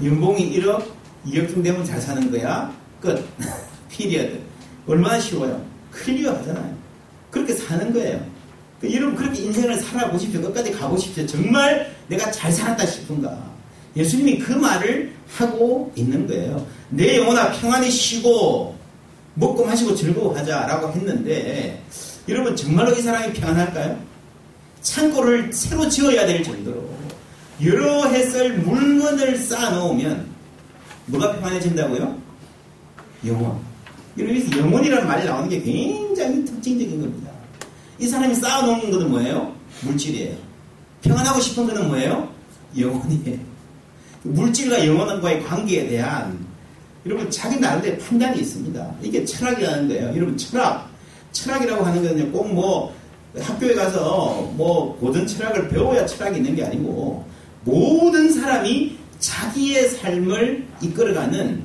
연봉이 0.02 0.58
1억, 0.58 0.82
2억쯤 1.26 1.62
되면 1.62 1.84
잘 1.84 2.00
사는 2.00 2.30
거야. 2.30 2.72
끝. 3.00 3.24
Period. 3.90 4.40
얼마나 4.86 5.20
쉬워요? 5.20 5.60
Clear 5.90 6.32
하잖아요. 6.36 6.74
그렇게 7.30 7.52
사는 7.54 7.92
거예요. 7.92 8.20
그 8.80 8.92
여러분 8.94 9.14
그렇게 9.14 9.42
인생을 9.42 9.76
살아보십시오. 9.76 10.40
끝까지 10.40 10.72
가보십시오. 10.72 11.26
정말 11.26 11.94
내가 12.12 12.30
잘 12.30 12.52
살았다 12.52 12.84
싶은가. 12.86 13.50
예수님이 13.96 14.38
그 14.38 14.52
말을 14.52 15.12
하고 15.36 15.92
있는 15.96 16.26
거예요. 16.26 16.66
내 16.90 17.16
영혼아 17.18 17.52
평안히 17.52 17.90
쉬고 17.90 18.76
먹고 19.34 19.64
마시고 19.64 19.94
즐거워하자라고 19.94 20.92
했는데 20.92 21.82
여러분 22.28 22.54
정말로 22.54 22.92
이 22.94 23.00
사람이 23.00 23.32
평안할까요? 23.32 23.98
창고를 24.82 25.52
새로 25.52 25.88
지어야 25.88 26.26
될 26.26 26.42
정도로 26.42 26.86
여러 27.64 28.06
해설 28.08 28.58
물건을 28.58 29.38
쌓아놓으면 29.38 30.26
뭐가 31.06 31.36
평안해진다고요? 31.36 32.18
영혼. 33.26 33.58
여기서 34.18 34.58
영혼이라는 34.58 35.06
말이 35.06 35.24
나오는 35.24 35.48
게 35.48 35.62
굉장히 35.62 36.44
특징적인 36.44 37.00
겁니다. 37.00 37.30
이 37.98 38.06
사람이 38.06 38.34
쌓아놓은 38.34 38.90
것은 38.90 39.10
뭐예요? 39.10 39.54
물질이에요. 39.82 40.51
평안하고 41.02 41.40
싶은 41.40 41.66
것은 41.66 41.88
뭐예요? 41.88 42.28
영혼이에요. 42.78 43.38
물질과 44.22 44.86
영혼과의 44.86 45.42
관계에 45.44 45.88
대한 45.88 46.38
여러분 47.04 47.28
자기 47.30 47.58
나름대로 47.58 47.98
판단이 47.98 48.40
있습니다. 48.40 48.94
이게 49.02 49.24
철학이라는 49.24 49.88
거예요. 49.88 50.16
여러분 50.16 50.36
철학. 50.36 50.88
철학이라고 51.32 51.84
하는 51.84 52.02
것은 52.02 52.30
꼭뭐 52.30 52.94
학교에 53.38 53.74
가서 53.74 54.52
뭐 54.54 54.96
고전 54.98 55.26
철학을 55.26 55.68
배워야 55.68 56.06
철학이 56.06 56.36
있는 56.36 56.54
게 56.54 56.64
아니고 56.64 57.26
모든 57.64 58.32
사람이 58.32 58.96
자기의 59.18 59.88
삶을 59.88 60.66
이끌어가는 60.82 61.62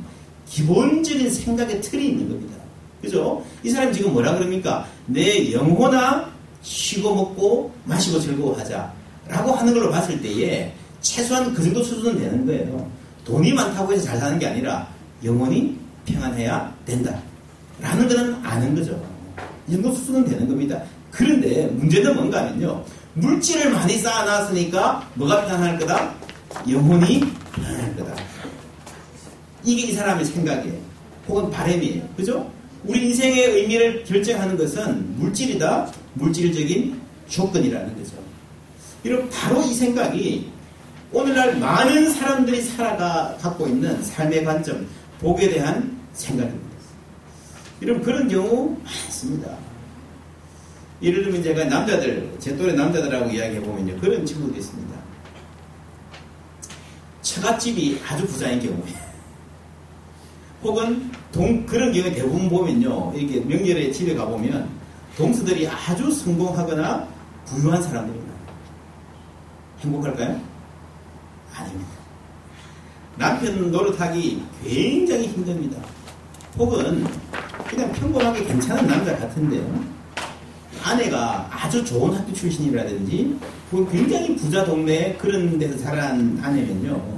기본적인 0.48 1.30
생각의 1.30 1.82
틀이 1.82 2.10
있는 2.10 2.30
겁니다. 2.30 2.56
그죠? 3.02 3.44
이 3.64 3.70
사람이 3.70 3.94
지금 3.94 4.14
뭐라 4.14 4.34
그럽니까? 4.36 4.88
내 5.06 5.52
영혼아 5.52 6.32
쉬고 6.62 7.14
먹고 7.14 7.74
마시고 7.86 8.20
즐거워하자. 8.20 8.97
라고 9.28 9.54
하는 9.54 9.74
걸로 9.74 9.92
봤을 9.92 10.22
때에 10.22 10.72
최소한 11.02 11.54
그 11.54 11.64
정도 11.64 11.84
수준은 11.84 12.20
되는 12.20 12.46
거예요. 12.46 12.90
돈이 13.26 13.54
많다고 13.54 13.94
해서 13.94 14.06
잘 14.06 14.18
사는 14.20 14.40
게 14.40 14.48
아니라 14.48 14.88
영혼이 15.24 15.76
평안해야 16.06 16.74
된다. 16.86 17.20
라는 17.82 18.08
것은 18.08 18.34
아는 18.44 18.76
거죠. 18.76 19.02
이 19.68 19.74
정도 19.74 19.94
수준은 19.94 20.26
되는 20.26 20.48
겁니다. 20.48 20.82
그런데 21.12 21.68
문제는 21.68 22.16
뭔가 22.16 22.46
하면요. 22.46 22.84
물질을 23.16 23.72
많이 23.72 23.96
쌓아놨으니까 23.98 25.10
뭐가 25.16 25.46
편안할 25.46 25.80
거다? 25.80 26.14
영혼이 26.70 27.20
편안할 27.54 27.96
거다. 27.98 28.16
이게 29.64 29.88
이 29.88 29.92
사람의 29.92 30.24
생각이에요. 30.26 30.76
혹은 31.28 31.50
바램이에요. 31.52 32.08
그죠? 32.16 32.50
우리 32.86 33.08
인생의 33.08 33.56
의미를 33.56 34.04
결정하는 34.06 34.58
것은 34.58 35.20
물질이다. 35.20 35.92
물질적인 36.14 37.02
조건이라는 37.28 37.98
거죠. 37.98 38.27
이런 39.08 39.30
바로 39.30 39.62
이 39.62 39.74
생각이 39.74 40.52
오늘날 41.14 41.58
많은 41.58 42.12
사람들이 42.12 42.62
살아가 42.62 43.38
갖고 43.38 43.66
있는 43.66 44.04
삶의 44.04 44.44
관점, 44.44 44.86
복에 45.22 45.50
대한 45.50 45.98
생각입니다. 46.12 46.68
이런 47.80 48.02
그런 48.02 48.28
경우 48.28 48.76
많습니다. 48.84 49.56
예를 51.02 51.24
들면 51.24 51.42
제가 51.42 51.64
남자들, 51.64 52.36
제 52.38 52.58
또래 52.58 52.74
남자들하고 52.74 53.30
이야기해 53.30 53.62
보면요. 53.62 53.98
그런 54.02 54.26
친구도 54.26 54.58
있습니다. 54.58 54.98
처갓집이 57.22 58.02
아주 58.06 58.28
부자인 58.28 58.60
경우에 58.60 58.94
혹은 60.64 61.10
동, 61.32 61.66
그런 61.66 61.94
경우에 61.94 62.12
대부분 62.12 62.50
보면요. 62.50 63.14
이렇게 63.16 63.40
명절에 63.40 63.90
집에 63.90 64.14
가보면 64.16 64.68
동서들이 65.16 65.66
아주 65.70 66.12
성공하거나 66.12 67.08
부유한 67.46 67.82
많아요. 67.82 68.27
행복할까요? 69.82 70.40
아닙니다. 71.54 71.92
남편 73.18 73.72
노릇하기 73.72 74.44
굉장히 74.64 75.28
힘듭니다. 75.28 75.82
혹은 76.58 77.06
그냥 77.68 77.92
평범하게 77.92 78.46
괜찮은 78.46 78.88
남자 78.88 79.16
같은데요. 79.18 79.98
아내가 80.84 81.48
아주 81.52 81.84
좋은 81.84 82.16
학교 82.16 82.32
출신이라든지 82.34 83.38
굉장히 83.92 84.36
부자 84.36 84.64
동네 84.64 85.16
그런 85.16 85.58
데서 85.60 85.78
자란 85.84 86.40
아내면요. 86.42 87.18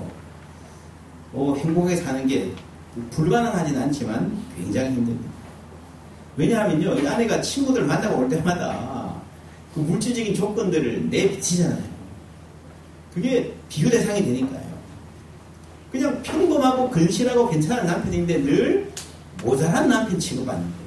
어, 1.34 1.56
행복하게 1.58 1.98
사는 1.98 2.26
게 2.26 2.52
불가능하진 3.12 3.78
않지만 3.78 4.36
굉장히 4.58 4.90
힘듭니다. 4.90 5.30
왜냐하면요. 6.38 7.00
이 7.00 7.08
아내가 7.08 7.42
친구들 7.42 7.84
만나고 7.84 8.22
올 8.22 8.30
때마다 8.30 9.14
그 9.76 9.82
물질적인 9.82 10.34
조건들을 10.34 11.10
내비치잖아요. 11.10 11.89
그게 13.14 13.54
비교 13.68 13.90
대상이 13.90 14.24
되니까요. 14.24 14.70
그냥 15.92 16.22
평범하고 16.22 16.90
근실하고 16.90 17.50
괜찮은 17.50 17.86
남편인데 17.86 18.44
늘 18.44 18.92
모자란 19.44 19.90
남편 19.90 20.20
취급받는 20.20 20.62
거예요. 20.62 20.80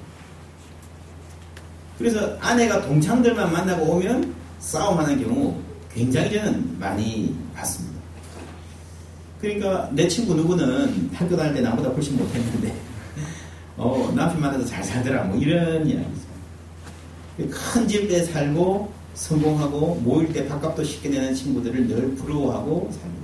그래서 1.98 2.36
아내가 2.40 2.82
동창들만 2.82 3.52
만나고 3.52 3.84
오면 3.84 4.34
싸움하는 4.60 5.22
경우 5.22 5.56
굉장히 5.92 6.32
저는 6.32 6.78
많이 6.78 7.36
봤습니다. 7.54 8.00
그러니까 9.40 9.90
내 9.92 10.06
친구 10.06 10.34
누구는 10.34 11.10
학교 11.12 11.36
다닐 11.36 11.54
때 11.54 11.60
나보다 11.60 11.88
훨씬 11.90 12.16
못했는데 12.16 12.74
어, 13.76 14.12
남편 14.14 14.40
만나서 14.40 14.64
잘 14.64 14.84
살더라 14.84 15.24
뭐 15.24 15.36
이런 15.36 15.86
이야기죠. 15.86 16.22
큰 17.50 17.88
집에 17.88 18.22
살고 18.24 18.92
성공하고 19.14 19.96
모일 19.96 20.32
때 20.32 20.46
밥값도 20.48 20.82
쉽게 20.84 21.08
내는 21.10 21.34
친구들을 21.34 21.86
늘 21.86 22.14
부러워하고 22.14 22.90
삽니다. 22.92 23.22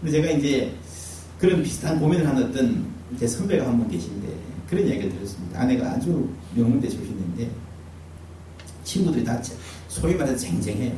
근데 0.00 0.12
제가 0.12 0.30
이제 0.38 0.74
그런 1.38 1.62
비슷한 1.62 1.98
고민을 2.00 2.26
하는 2.26 2.44
어떤 2.44 2.86
제 3.18 3.26
선배가 3.26 3.66
한 3.66 3.78
분 3.78 3.88
계신데 3.88 4.28
그런 4.68 4.86
이야기를 4.86 5.12
들었습니다. 5.14 5.60
아내가 5.60 5.92
아주 5.92 6.28
명문대 6.54 6.88
출신인데 6.88 7.50
친구들이 8.84 9.24
다 9.24 9.40
소위 9.88 10.14
말해서 10.14 10.36
쟁쟁해요. 10.36 10.92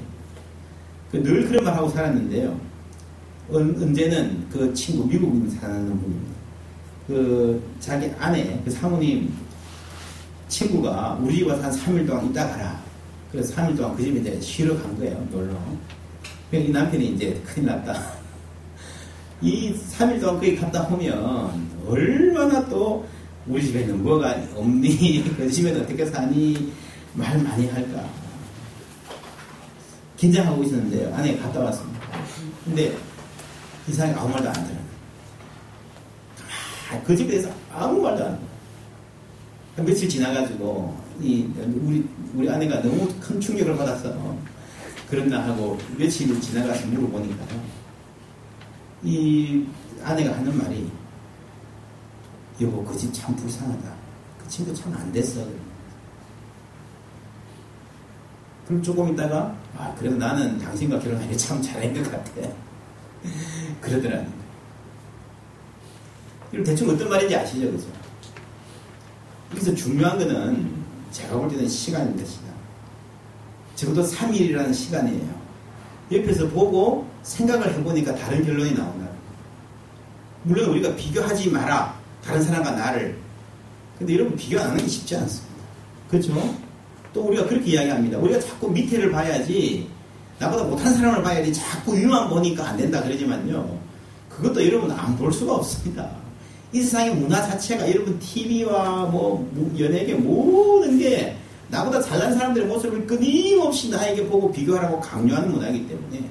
그늘 1.10 1.46
그런 1.48 1.64
말 1.64 1.74
하고 1.74 1.88
살았는데요. 1.88 2.58
은, 3.52 3.82
언제는 3.82 4.46
그 4.50 4.72
친구 4.74 5.06
미국인 5.06 5.48
사는 5.50 5.86
분입니다. 5.86 6.38
그 7.06 7.62
자기 7.80 8.10
아내 8.18 8.60
그 8.64 8.70
사모님 8.70 9.32
친구가 10.48 11.18
우리 11.22 11.36
집 11.36 11.46
와서 11.46 11.62
한 11.62 11.70
3일 11.72 12.06
동안 12.06 12.26
있다 12.26 12.48
가라. 12.48 12.88
그래서 13.30 13.54
3일 13.54 13.76
동안 13.76 13.96
그 13.96 14.02
집에 14.02 14.20
이제 14.20 14.40
쉬러 14.40 14.80
간 14.80 14.96
거예요, 14.98 15.26
놀러. 15.30 15.54
이 16.52 16.70
남편이 16.70 17.08
이제 17.08 17.40
큰일 17.44 17.66
났다. 17.66 18.12
이 19.42 19.74
3일 19.74 20.20
동안 20.20 20.36
거기 20.36 20.56
갔다 20.56 20.82
오면 20.88 21.68
얼마나 21.86 22.66
또 22.68 23.06
우리 23.46 23.64
집에는 23.64 24.02
뭐가 24.02 24.34
없니? 24.54 25.24
그 25.36 25.50
집에는 25.50 25.82
어떻게 25.82 26.06
사니? 26.06 26.72
말 27.14 27.38
많이 27.42 27.66
할까? 27.68 28.04
긴장하고 30.16 30.62
있었는데요. 30.64 31.14
아내가 31.14 31.44
갔다 31.44 31.60
왔습니다. 31.60 32.00
근데 32.64 32.96
이상하게 33.88 34.18
아무 34.18 34.28
말도 34.30 34.48
안 34.48 34.54
들어요. 34.54 34.88
그 37.04 37.16
집에 37.16 37.30
대해서 37.30 37.50
아무 37.72 38.00
말도 38.02 38.24
안 38.24 38.32
해요. 38.32 38.47
며칠 39.84 40.08
지나가지고, 40.08 40.96
이, 41.20 41.46
우리, 41.84 42.04
우리 42.34 42.50
아내가 42.50 42.80
너무 42.82 43.08
큰 43.20 43.40
충격을 43.40 43.76
받았어. 43.76 44.36
그런다 45.10 45.42
하고 45.48 45.78
며칠 45.96 46.40
지나가서 46.40 46.86
물어보니까요. 46.88 47.62
이 49.04 49.64
아내가 50.02 50.36
하는 50.36 50.56
말이, 50.58 50.90
여보, 52.60 52.84
그 52.84 52.96
집 52.96 53.12
참 53.12 53.34
불쌍하다. 53.36 53.92
그 54.42 54.48
친구 54.48 54.74
참 54.74 54.92
안 54.94 55.10
됐어. 55.12 55.44
그럼 58.66 58.82
조금 58.82 59.12
있다가, 59.12 59.56
아, 59.76 59.94
그래도 59.98 60.16
나는 60.16 60.58
당신과 60.58 60.98
결혼하기 60.98 61.36
참 61.38 61.62
잘한 61.62 61.94
것 61.94 62.10
같아. 62.10 62.32
그러더라고요. 63.80 64.38
그럼 66.50 66.64
대충 66.64 66.90
어떤 66.90 67.08
말인지 67.08 67.34
아시죠? 67.36 67.70
그죠? 67.70 67.86
여기서 69.52 69.74
중요한 69.74 70.18
거는 70.18 70.68
제가 71.11 71.37
볼 71.38 71.48
때는 71.48 71.68
시간입니다, 71.68 72.28
시간. 72.28 72.48
적어도 73.74 74.02
3일이라는 74.04 74.74
시간이에요. 74.74 75.38
옆에서 76.12 76.48
보고 76.48 77.06
생각을 77.22 77.72
해보니까 77.74 78.14
다른 78.14 78.44
결론이 78.44 78.74
나온다. 78.74 79.08
물론 80.42 80.70
우리가 80.70 80.94
비교하지 80.96 81.50
마라. 81.50 81.94
다른 82.24 82.42
사람과 82.42 82.72
나를. 82.72 83.16
근데 83.98 84.14
여러분 84.14 84.37
비교 84.37 84.58
안 84.61 84.68
하는 84.70 84.78
게 84.78 84.87
쉽지 84.88 85.16
않습니다. 85.16 85.54
그렇죠? 86.08 86.54
또 87.12 87.22
우리가 87.22 87.46
그렇게 87.46 87.72
이야기합니다. 87.72 88.18
우리가 88.18 88.40
자꾸 88.40 88.70
밑에를 88.70 89.11
봐야지 89.11 89.88
나보다 90.38 90.64
못한 90.64 90.94
사람을 90.94 91.22
봐야지 91.22 91.52
자꾸 91.52 91.96
위만 91.96 92.28
보니까 92.28 92.68
안 92.68 92.76
된다 92.76 93.02
그러지만요. 93.02 93.78
그것도 94.30 94.64
여러분 94.66 94.90
안 94.92 95.16
볼 95.16 95.32
수가 95.32 95.54
없습니다. 95.56 96.08
이 96.72 96.83
세상의 96.83 97.14
문화 97.14 97.42
자체가 97.42 97.88
여러분 97.90 98.18
TV와 98.18 99.07
뭐 99.07 99.50
연예계 99.78 100.14
모든 100.14 100.98
게 100.98 101.37
나보다 101.68 102.00
잘난 102.02 102.35
사람들의 102.35 102.66
모습을 102.68 103.07
끊임없이 103.07 103.90
나에게 103.90 104.26
보고 104.26 104.50
비교하라고 104.52 105.00
강요하는 105.00 105.52
문화이기 105.52 105.88
때문에 105.88 106.31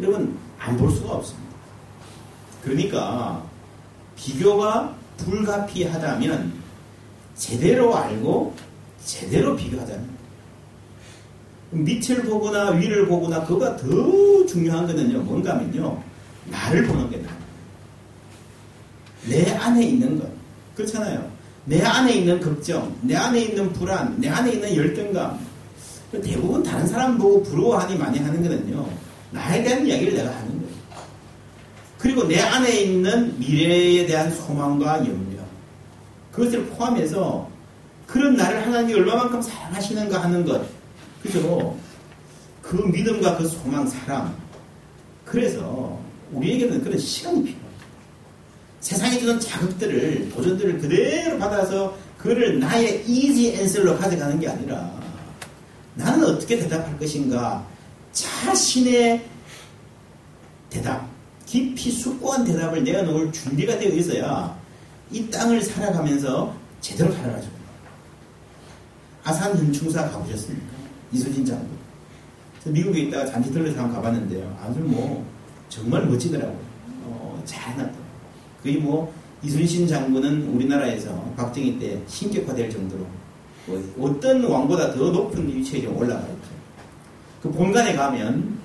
여러분 0.00 0.36
안 0.58 0.76
볼 0.76 0.90
수가 0.90 1.14
없습니다. 1.14 1.48
그러니까 2.62 3.42
비교가 4.16 4.94
불가피하다면 5.18 6.52
제대로 7.36 7.96
알고 7.96 8.54
제대로 9.04 9.56
비교하자면 9.56 10.18
밑을 11.70 12.24
보거나 12.24 12.70
위를 12.70 13.06
보거나 13.06 13.44
그거가 13.44 13.76
더 13.76 13.86
중요한 14.46 14.86
거는요 14.86 15.20
뭔가 15.22 15.54
하면요 15.54 16.02
나를 16.50 16.86
보는 16.86 17.10
게 17.10 17.18
나아요. 17.18 17.37
내 19.28 19.52
안에 19.52 19.82
있는 19.84 20.18
것. 20.18 20.28
그렇잖아요. 20.74 21.30
내 21.64 21.82
안에 21.82 22.14
있는 22.14 22.40
걱정, 22.40 22.96
내 23.02 23.14
안에 23.14 23.42
있는 23.42 23.72
불안, 23.72 24.18
내 24.18 24.28
안에 24.28 24.52
있는 24.52 24.74
열등감. 24.74 25.38
대부분 26.10 26.62
다른 26.62 26.86
사람 26.86 27.18
보고 27.18 27.42
부러워하니 27.42 27.96
많이 27.96 28.18
하는 28.18 28.42
거는요. 28.42 28.88
나에 29.30 29.62
대한 29.62 29.86
이야기를 29.86 30.14
내가 30.14 30.30
하는 30.30 30.48
거예요. 30.48 30.74
그리고 31.98 32.26
내 32.26 32.40
안에 32.40 32.80
있는 32.80 33.38
미래에 33.38 34.06
대한 34.06 34.34
소망과 34.34 35.00
염려. 35.00 35.42
그것을 36.32 36.64
포함해서 36.66 37.50
그런 38.06 38.36
나를 38.36 38.64
하나님이 38.64 38.94
얼마만큼 38.94 39.42
사랑하시는가 39.42 40.22
하는 40.22 40.46
것. 40.46 40.64
그죠? 41.22 41.76
그 42.62 42.76
믿음과 42.76 43.36
그 43.36 43.46
소망, 43.46 43.86
사랑. 43.86 44.34
그래서 45.24 45.98
우리에게는 46.32 46.82
그런 46.82 46.98
시간이 46.98 47.44
필요해요. 47.44 47.67
세상에 48.80 49.18
주는 49.18 49.38
자극들을, 49.40 50.30
도전들을 50.30 50.78
그대로 50.78 51.38
받아서 51.38 51.96
그를 52.16 52.58
나의 52.58 53.04
이지 53.06 53.54
앤슬로 53.54 53.96
가져가는 53.98 54.38
게 54.38 54.48
아니라 54.48 54.90
나는 55.94 56.24
어떻게 56.24 56.58
대답할 56.58 56.98
것인가 56.98 57.66
자신의 58.12 59.24
대답, 60.70 61.08
깊이 61.46 61.90
숙고한 61.90 62.44
대답을 62.44 62.84
내어놓을 62.84 63.32
준비가 63.32 63.78
되어 63.78 63.90
있어야 63.90 64.56
이 65.10 65.28
땅을 65.30 65.62
살아가면서 65.62 66.54
제대로 66.80 67.12
살아가죠. 67.12 67.48
아산 69.24 69.56
현충사 69.56 70.08
가보셨습니까? 70.10 70.66
이수진 71.12 71.44
장군. 71.44 71.78
미국에 72.64 73.00
있다가 73.00 73.26
잔치 73.26 73.50
들려서 73.50 73.78
한번 73.80 73.96
가봤는데요. 73.96 74.58
아주 74.62 74.80
뭐 74.80 75.24
정말 75.68 76.04
멋지더라고요. 76.06 76.60
어, 77.04 77.42
잘 77.46 77.72
해놨더라고요. 77.72 78.07
거의 78.62 78.76
뭐 78.76 79.12
이순신 79.42 79.86
장군은 79.86 80.48
우리나라에서 80.48 81.10
박정희 81.36 81.78
때 81.78 82.00
신격화될 82.08 82.70
정도로 82.70 83.06
뭐 83.66 84.10
어떤 84.10 84.44
왕보다 84.44 84.92
더 84.92 85.10
높은 85.10 85.46
위치에 85.48 85.86
올라가 85.86 86.20
있죠. 86.20 86.48
그 87.42 87.50
본관에 87.50 87.94
가면 87.94 88.58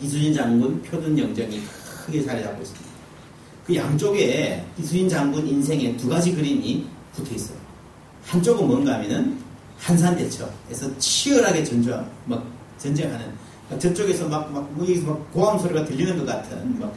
이순신 0.00 0.34
장군 0.34 0.82
표준 0.82 1.18
영정이 1.18 1.60
크게 2.04 2.22
자리 2.24 2.42
잡고 2.42 2.62
있습니다. 2.62 2.94
그 3.66 3.76
양쪽에 3.76 4.64
이순신 4.78 5.08
장군 5.08 5.46
인생의 5.46 5.96
두 5.96 6.08
가지 6.08 6.34
그림이 6.34 6.86
붙어 7.14 7.34
있어요. 7.34 7.58
한쪽은 8.26 8.66
뭔가 8.66 8.94
하면은 8.94 9.38
한산대첩에서 9.78 10.98
치열하게 10.98 11.64
전쟁, 11.64 12.04
막 12.26 12.44
전쟁하는 12.78 13.26
저쪽에서 13.78 14.28
막, 14.28 14.52
막, 14.52 14.70
여기서 14.80 15.06
막 15.06 15.32
고함 15.32 15.58
소리가 15.58 15.84
들리는 15.84 16.18
것 16.18 16.26
같은 16.26 16.78
막, 16.78 16.92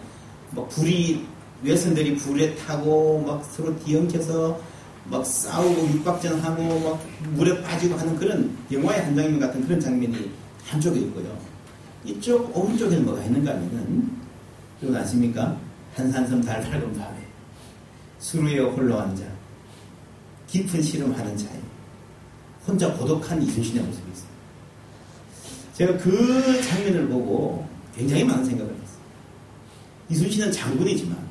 막 0.51 0.67
불이 0.69 1.25
외선들이 1.63 2.15
불에 2.15 2.55
타고 2.55 3.23
막 3.25 3.43
서로 3.45 3.77
뒤엉켜서 3.79 4.59
막 5.05 5.25
싸우고 5.25 5.87
육박전하고 5.93 6.79
막 6.79 7.01
물에 7.33 7.61
빠지고 7.61 7.95
하는 7.95 8.15
그런 8.17 8.55
영화의 8.71 9.03
한 9.03 9.15
장면 9.15 9.39
같은 9.39 9.65
그런 9.65 9.79
장면이 9.79 10.31
한쪽에 10.65 10.99
있고요. 11.01 11.37
이쪽 12.03 12.55
오른쪽에는 12.55 13.05
뭐가 13.05 13.23
있는가 13.23 13.51
하면은 13.51 14.11
여러분 14.81 15.01
아십니까? 15.01 15.57
한산섬 15.95 16.41
달 16.41 16.61
밝은 16.61 16.93
밤에 16.93 17.17
수루에 18.19 18.59
홀로 18.59 18.99
앉아 18.99 19.23
깊은 20.47 20.81
시름하는 20.81 21.35
자에 21.37 21.59
혼자 22.65 22.91
고독한 22.93 23.41
이순신의 23.41 23.83
모습이 23.83 24.11
있어요. 24.11 24.27
제가 25.73 25.97
그 25.97 26.61
장면을 26.61 27.07
보고 27.07 27.67
굉장히 27.95 28.23
많은 28.23 28.45
생각을 28.45 28.71
했어요. 28.73 28.87
이순신은 30.09 30.51
장군이지만 30.51 31.26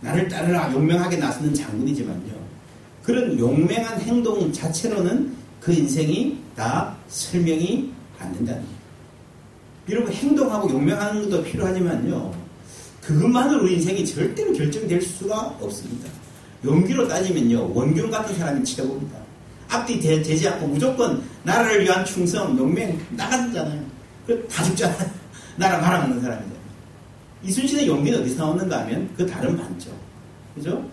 나를 0.00 0.28
따르라 0.28 0.72
용맹하게 0.72 1.16
나서는 1.16 1.54
장군이지만요. 1.54 2.46
그런 3.02 3.38
용맹한 3.38 4.00
행동 4.00 4.52
자체로는 4.52 5.34
그 5.60 5.72
인생이 5.72 6.38
다 6.54 6.96
설명이 7.08 7.92
안 8.18 8.32
된다는 8.32 8.62
거예요. 8.62 8.76
여러분 9.88 10.12
행동하고 10.12 10.70
용맹하는 10.70 11.30
것도 11.30 11.44
필요하지만요. 11.44 12.34
그것만으로 13.02 13.68
인생이 13.68 14.04
절대로 14.04 14.52
결정될 14.52 15.00
수가 15.00 15.56
없습니다. 15.60 16.08
용기로 16.64 17.06
따지면요. 17.06 17.72
원균 17.72 18.10
같은 18.10 18.34
사람이 18.36 18.64
치러봅니다. 18.64 19.18
앞뒤 19.68 20.00
되, 20.00 20.22
지 20.22 20.48
않고 20.48 20.66
무조건 20.66 21.22
나라를 21.44 21.84
위한 21.84 22.04
충성, 22.04 22.56
용맹 22.58 22.98
나갔잖아요. 23.10 23.84
다 24.50 24.64
죽잖아요. 24.64 25.10
나라 25.56 25.78
말아먹는 25.78 26.20
사람이잖아요. 26.20 26.55
이순신의 27.46 27.86
용기는 27.86 28.20
어디서 28.20 28.44
나오는가 28.44 28.80
하면 28.80 29.08
그 29.16 29.24
다른 29.24 29.56
반죠. 29.56 29.90
그죠? 30.54 30.84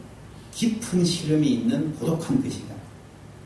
깊은 0.53 1.03
시름이 1.03 1.47
있는 1.47 1.93
고독한 1.95 2.41
그 2.41 2.49
시간. 2.49 2.77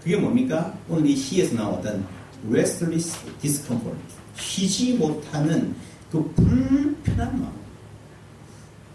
그게 0.03 0.17
뭡니까? 0.17 0.77
오늘 0.89 1.07
이 1.09 1.15
시에서 1.15 1.55
나왔던 1.55 2.05
restless 2.49 3.17
discomfort. 3.41 3.97
쉬지 4.37 4.93
못하는 4.93 5.73
그 6.11 6.21
불편한 6.35 7.41
마음. 7.41 7.53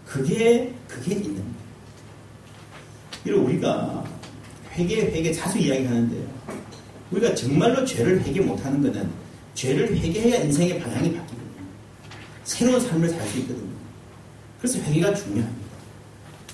그게, 0.05 0.73
그게 0.87 1.15
있는 1.15 1.33
거예요. 1.33 1.53
이런 3.25 3.39
우리가 3.45 4.03
회개, 4.73 5.01
회개 5.01 5.31
자주 5.31 5.57
이야기하는데요. 5.57 6.27
우리가 7.11 7.33
정말로 7.35 7.83
죄를 7.85 8.21
회개 8.21 8.41
못하는 8.41 8.81
것은 8.81 9.09
죄를 9.55 9.95
회개해야 9.95 10.41
인생의 10.43 10.79
방향이 10.79 11.15
바뀌거든요. 11.15 11.43
새로운 12.43 12.79
삶을 12.79 13.09
살 13.09 13.27
수 13.27 13.39
있거든요. 13.39 13.72
그래서 14.63 14.79
회개가 14.79 15.13
중요합니다. 15.13 15.67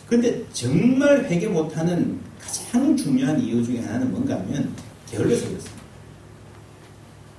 그런데 0.08 0.44
정말 0.52 1.26
회개 1.26 1.48
못하는 1.48 2.20
가장 2.42 2.98
중요한 2.98 3.40
이유 3.40 3.64
중에 3.64 3.82
하나는 3.82 4.10
뭔가 4.10 4.34
하면 4.34 4.74
게을러서 5.12 5.48
그렇습니다. 5.48 5.72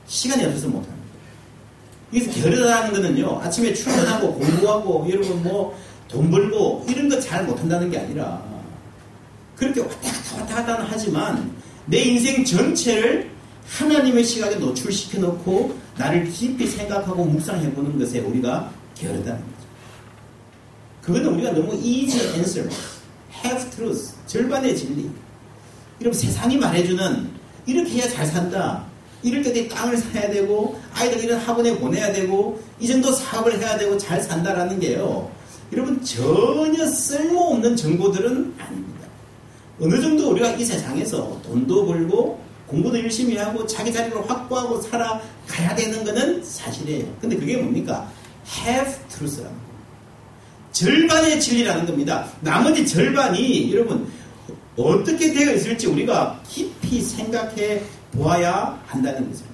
시간이 0.06 0.44
없어서 0.44 0.68
못합니다. 0.68 0.96
그래서 2.12 2.30
게으르다는 2.30 2.92
거는요, 2.92 3.40
아침에 3.40 3.74
출근하고 3.74 4.34
공부하고, 4.34 5.08
여러분 5.10 5.42
뭐, 5.42 5.76
돈 6.06 6.30
벌고, 6.30 6.86
이런 6.88 7.08
거 7.08 7.18
잘 7.18 7.44
못한다는 7.44 7.90
게 7.90 7.98
아니라, 7.98 8.40
그렇게 9.56 9.80
왔다 9.80 9.96
갔다 10.00 10.36
왔다 10.36 10.54
갔다 10.66 10.86
하지만, 10.88 11.52
내 11.86 11.98
인생 11.98 12.44
전체를 12.44 13.28
하나님의 13.66 14.22
시각에 14.22 14.54
노출시켜 14.54 15.18
놓고, 15.18 15.76
나를 15.98 16.30
깊이 16.30 16.64
생각하고 16.68 17.24
묵상해 17.24 17.72
보는 17.72 17.98
것에 17.98 18.20
우리가 18.20 18.72
게으르다는 18.94 19.40
거죠. 19.40 19.59
그거는 21.02 21.34
우리가 21.34 21.52
너무 21.52 21.74
easy 21.74 22.34
answer, 22.34 22.68
have 23.44 23.70
truth, 23.70 24.12
절반의 24.26 24.76
진리. 24.76 25.10
이러면 25.98 26.18
세상이 26.18 26.56
말해주는, 26.56 27.30
이렇게 27.66 27.90
해야 27.90 28.08
잘 28.08 28.26
산다. 28.26 28.84
이럴 29.22 29.42
때 29.42 29.68
땅을 29.68 29.98
사야 29.98 30.30
되고 30.30 30.80
아이들 30.94 31.22
이런 31.24 31.38
학원에 31.38 31.76
보내야 31.78 32.12
되고 32.12 32.60
이 32.78 32.86
정도 32.86 33.12
사업을 33.12 33.58
해야 33.58 33.76
되고 33.76 33.98
잘 33.98 34.22
산다라는 34.22 34.80
게요. 34.80 35.30
여러분 35.72 36.02
전혀 36.02 36.86
쓸모없는 36.86 37.76
정보들은 37.76 38.54
아닙니다. 38.58 39.00
어느 39.80 40.00
정도 40.00 40.30
우리가 40.30 40.52
이 40.52 40.64
세상에서 40.64 41.40
돈도 41.42 41.86
벌고 41.86 42.40
공부도 42.66 42.98
열심히 42.98 43.36
하고 43.36 43.66
자기 43.66 43.92
자리를 43.92 44.30
확보하고 44.30 44.80
살아가야 44.80 45.74
되는 45.76 46.04
것은 46.04 46.42
사실이에요. 46.42 47.06
근데 47.20 47.36
그게 47.36 47.56
뭡니까? 47.56 48.10
have 48.64 48.94
truth라는 49.08 49.50
거. 49.50 49.69
절반의 50.72 51.40
진리라는 51.40 51.86
겁니다. 51.86 52.26
나머지 52.40 52.86
절반이 52.86 53.72
여러분 53.74 54.06
어떻게 54.76 55.32
되어 55.32 55.54
있을지 55.54 55.86
우리가 55.88 56.40
깊이 56.48 57.02
생각해 57.02 57.82
보아야 58.12 58.80
한다는 58.86 59.28
거죠. 59.30 59.44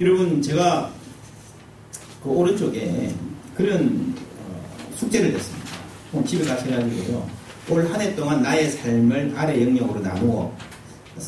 여러분, 0.00 0.42
제가 0.42 0.90
그 2.22 2.28
오른쪽에 2.28 3.14
그런 3.56 4.14
어, 4.40 4.62
숙제를 4.96 5.32
냈습니다. 5.32 5.66
집에 6.26 6.44
가셔가지고요. 6.44 7.28
올 7.68 7.84
한 7.90 8.00
해 8.00 8.14
동안 8.14 8.42
나의 8.42 8.70
삶을 8.70 9.32
아래 9.36 9.60
영역으로 9.62 10.00
나누어 10.00 10.52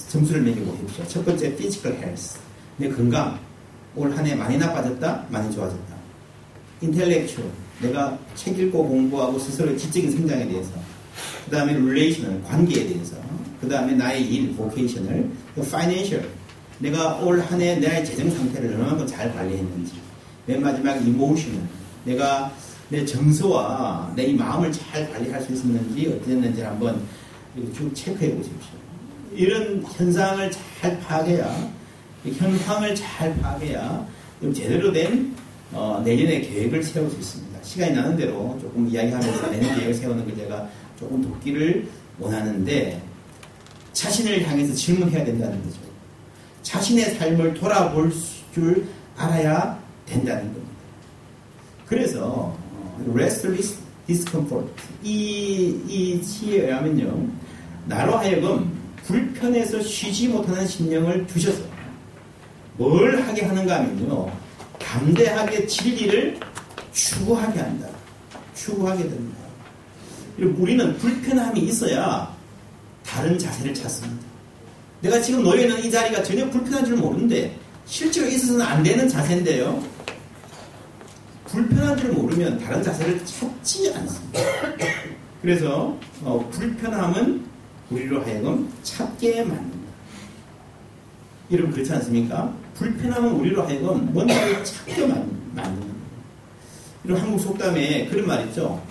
점수를 0.09 0.43
매기고 0.43 0.67
해보십시오. 0.77 1.07
첫 1.09 1.25
번째, 1.25 1.57
Physical 1.57 1.95
health. 2.01 2.39
내 2.77 2.89
건강. 2.89 3.39
올 3.97 4.13
한 4.13 4.25
해 4.27 4.35
많이 4.35 4.57
나빠졌다? 4.59 5.25
많이 5.31 5.53
좋아졌다. 5.55 5.95
Intellectual. 6.83 7.51
내가 7.81 8.19
책 8.35 8.59
읽고 8.59 8.87
공부하고 8.89 9.39
스스로의 9.39 9.79
지적인 9.79 10.11
성장에 10.13 10.47
대해서. 10.49 10.71
그 11.45 11.51
다음에 11.51 11.75
relational, 11.75 12.43
관계에 12.43 12.87
대해서. 12.87 13.17
그 13.61 13.69
다음에 13.69 13.93
나의 13.95 14.25
일, 14.33 14.55
vocation을, 14.55 15.31
그 15.55 15.63
financial, 15.63 16.29
내가 16.79 17.17
올 17.17 17.41
한해 17.41 17.77
나의 17.77 18.05
재정 18.05 18.31
상태를 18.31 18.71
얼마나 18.75 19.05
잘 19.05 19.35
관리했는지, 19.35 19.95
맨 20.47 20.63
마지막 20.63 20.95
emotional, 20.97 21.61
내가 22.05 22.53
내 22.89 23.05
정서와 23.05 24.13
내 24.17 24.27
이 24.29 24.35
마음을 24.35 24.73
잘 24.73 25.11
관리할 25.13 25.43
수 25.43 25.53
있었는지 25.53 26.07
어땠는지 26.09 26.63
한번 26.63 27.03
쭉 27.77 27.93
체크해 27.95 28.35
보십시오. 28.35 28.79
이런 29.35 29.83
현상을 29.83 30.51
잘 30.81 30.99
파악해야, 31.01 31.71
현황을 32.25 32.95
잘 32.95 33.37
파악해야 33.41 34.07
제대로 34.55 34.93
된 34.93 35.35
어, 35.73 36.01
내년의 36.05 36.43
계획을 36.49 36.83
세울 36.83 37.11
수 37.11 37.19
있습니다. 37.19 37.48
시간이 37.63 37.95
나는 37.95 38.17
대로 38.17 38.59
조금 38.61 38.89
이야기하면서 38.89 39.51
내년 39.53 39.75
계획을 39.75 39.95
세우는 39.95 40.25
걸 40.25 40.37
제가 40.37 40.69
조금 40.99 41.23
돕기를 41.23 41.89
원하는데 42.19 43.03
자신을 43.93 44.49
향해서 44.49 44.75
질문해야 44.75 45.25
된다는 45.25 45.63
거죠. 45.65 45.79
자신의 46.63 47.15
삶을 47.15 47.55
돌아볼 47.55 48.13
줄 48.55 48.87
알아야 49.17 49.79
된다는 50.07 50.43
겁니다. 50.45 50.69
그래서 51.87 52.57
restless 53.13 53.79
discomfort 54.07 54.71
이, 55.03 55.81
이 55.87 56.23
시에 56.23 56.67
의하면요 56.67 57.29
나로 57.87 58.17
하여금 58.17 58.71
불편해서 59.05 59.81
쉬지 59.83 60.29
못하는 60.29 60.67
심령을 60.67 61.27
두셔서 61.27 61.63
뭘 62.77 63.21
하게 63.23 63.45
하는가 63.45 63.77
하면요 63.77 64.31
담대하게 64.79 65.67
진리를 65.67 66.39
추구하게 66.99 67.61
한다. 67.61 67.89
추구하게 68.55 69.05
됩니다. 69.05 69.39
우리는 70.39 70.97
불편함이 70.99 71.61
있어야 71.61 72.35
다른 73.07 73.39
자세를 73.39 73.73
찾습니다. 73.73 74.27
내가 75.01 75.21
지금 75.21 75.45
놓여 75.45 75.63
있는 75.63 75.85
이 75.85 75.91
자리가 75.91 76.23
전혀 76.25 76.51
불편한 76.51 76.85
줄 76.85 76.97
모르는데 76.97 77.57
실제로 77.87 78.27
있어서는 78.27 78.61
안 78.67 78.83
되는 78.83 79.09
자세인데요. 79.09 79.83
불편한 81.47 81.97
줄 81.97 82.13
모르면 82.13 82.59
다른 82.59 82.83
자세를 82.83 83.25
찾지 83.25 83.93
않습니다. 83.95 84.41
그래서 85.41 85.97
어, 86.23 86.49
불편함은 86.51 87.47
우리로 87.91 88.23
하여금 88.25 88.71
찾게 88.83 89.45
만듭니다. 89.45 89.93
여러분 91.53 91.73
그렇지 91.73 91.93
않습니까? 91.93 92.53
불편함은 92.75 93.33
우리로 93.35 93.63
하여금 93.65 94.13
뭔가를 94.13 94.65
찾게 94.65 95.07
만듭니다. 95.07 95.88
이런 97.05 97.21
한국 97.21 97.41
속담에 97.41 98.07
그런 98.07 98.27
말 98.27 98.47
있죠. 98.49 98.83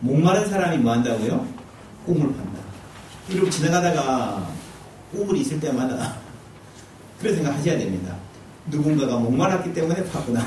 목마른 0.00 0.48
사람이 0.48 0.78
뭐 0.78 0.92
한다고요? 0.92 1.46
꿈을 2.06 2.26
판다. 2.26 2.60
이러고 3.28 3.48
지나가다가 3.50 4.46
꿈을 5.12 5.36
있을 5.38 5.58
때마다 5.60 6.16
그런 7.18 7.34
생각 7.34 7.56
하셔야 7.56 7.78
됩니다. 7.78 8.14
누군가가 8.66 9.16
목말랐기 9.18 9.72
때문에 9.72 10.04
팠구나. 10.04 10.42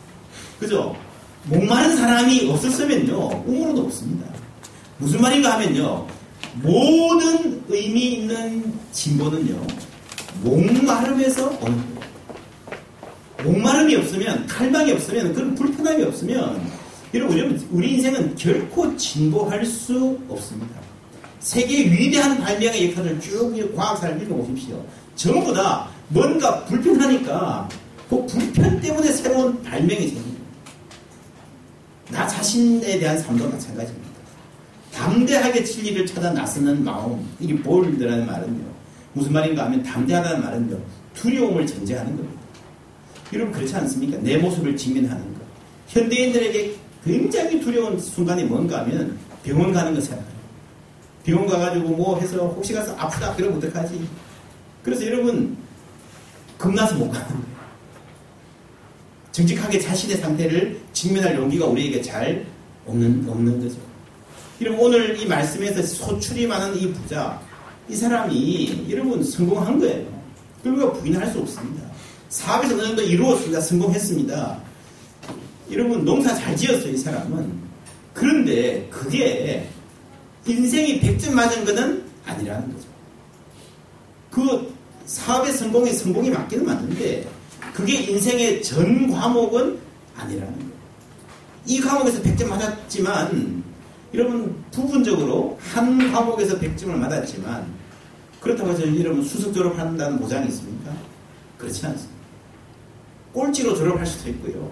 그죠? 0.58 0.96
목마른 1.44 1.96
사람이 1.96 2.48
없었으면요, 2.50 3.44
꿈으로도 3.44 3.82
없습니다. 3.82 4.26
무슨 4.96 5.20
말인가 5.20 5.54
하면요, 5.54 6.06
모든 6.54 7.62
의미 7.68 8.14
있는 8.14 8.72
진보는요, 8.92 9.60
목마름에서 10.42 11.50
거예요. 11.50 11.93
목마름이 13.44 13.94
없으면, 13.96 14.46
칼방이 14.46 14.92
없으면, 14.92 15.34
그런 15.34 15.54
불편함이 15.54 16.02
없으면, 16.04 16.60
여러분, 17.12 17.68
우리 17.70 17.94
인생은 17.94 18.34
결코 18.34 18.96
진보할 18.96 19.64
수 19.64 20.18
없습니다. 20.28 20.80
세계 21.38 21.84
위대한 21.90 22.40
발명의 22.40 22.90
역할을 22.90 23.20
쭉 23.20 23.54
과학사를 23.76 24.22
읽어보십시오. 24.22 24.82
전부 25.14 25.52
다 25.52 25.88
뭔가 26.08 26.64
불편하니까 26.64 27.68
그 28.08 28.24
불편 28.26 28.80
때문에 28.80 29.12
새로운 29.12 29.62
발명이 29.62 30.08
생깁니다. 30.08 30.44
나 32.10 32.26
자신에 32.26 32.98
대한 32.98 33.18
삶도 33.18 33.48
마찬가지입니다. 33.48 34.08
담대하게 34.92 35.64
진리를 35.64 36.06
찾아 36.06 36.30
나서는 36.30 36.82
마음, 36.82 37.28
이게 37.38 37.54
볼드라는 37.62 38.26
말은요. 38.26 38.64
무슨 39.12 39.32
말인가 39.32 39.66
하면 39.66 39.82
담대하다는 39.82 40.42
말은요. 40.42 40.78
두려움을 41.14 41.66
전제하는 41.66 42.16
겁니다. 42.16 42.43
여러분 43.32 43.52
그렇지 43.52 43.74
않습니까? 43.76 44.18
내 44.18 44.36
모습을 44.36 44.76
직면하는 44.76 45.22
것. 45.34 45.40
현대인들에게 45.88 46.74
굉장히 47.04 47.60
두려운 47.60 47.98
순간이 47.98 48.44
뭔가 48.44 48.80
하면 48.80 49.18
병원 49.42 49.72
가는 49.72 49.94
거잖아요. 49.94 50.24
병원 51.24 51.46
가가지고 51.46 51.88
뭐 51.90 52.18
해서 52.20 52.48
혹시 52.48 52.72
가서 52.72 52.94
아프다 52.96 53.34
그러면 53.34 53.58
어떡하지? 53.58 54.06
그래서 54.82 55.06
여러분 55.06 55.56
겁나서 56.58 56.94
못 56.96 57.10
가는 57.10 57.26
거예요. 57.26 57.54
정직하게 59.32 59.80
자신의 59.80 60.18
상태를 60.18 60.80
직면할 60.92 61.36
용기가 61.36 61.66
우리에게 61.66 62.00
잘 62.00 62.46
없는, 62.86 63.26
없는 63.28 63.60
거죠. 63.60 63.76
그럼 64.58 64.78
오늘 64.78 65.18
이 65.20 65.26
말씀에서 65.26 65.82
소출이 65.82 66.46
많은 66.46 66.78
이 66.78 66.92
부자, 66.92 67.40
이 67.88 67.96
사람이 67.96 68.86
여러분 68.88 69.22
성공한 69.24 69.80
거예요. 69.80 70.06
그리고 70.62 70.92
부인할 70.92 71.26
수 71.32 71.40
없습니다. 71.40 71.93
사업에서 72.34 72.74
어느 72.74 72.82
정도 72.82 73.02
이루었습니다. 73.02 73.60
성공했습니다. 73.60 74.58
여러분 75.70 76.04
농사 76.04 76.34
잘 76.34 76.56
지었어요. 76.56 76.92
이 76.92 76.96
사람은. 76.96 77.52
그런데 78.12 78.88
그게 78.90 79.68
인생이 80.44 81.00
100점 81.00 81.32
맞은 81.32 81.64
것은 81.64 82.02
아니라는 82.26 82.72
거죠. 82.72 82.88
그 84.32 84.74
사업의 85.06 85.52
성공이 85.52 85.92
성공이 85.92 86.30
맞기는 86.30 86.66
맞는데 86.66 87.28
그게 87.72 88.02
인생의 88.02 88.62
전 88.64 89.12
과목은 89.12 89.78
아니라는 90.16 90.54
거예요. 90.54 90.72
이 91.66 91.80
과목에서 91.80 92.20
100점 92.20 92.48
맞았지만 92.48 93.62
여러분 94.12 94.64
부분적으로 94.72 95.56
한 95.72 96.12
과목에서 96.12 96.58
100점을 96.58 96.94
맞았지만 96.96 97.64
그렇다고 98.40 98.70
해서 98.70 98.82
여러분 98.98 99.22
수석 99.22 99.54
졸업한다는 99.54 100.18
보장이 100.18 100.48
있습니까? 100.48 100.92
그렇지 101.58 101.86
않습니다. 101.86 102.23
꼴찌로 103.34 103.74
졸업할 103.74 104.06
수도 104.06 104.30
있고요. 104.30 104.70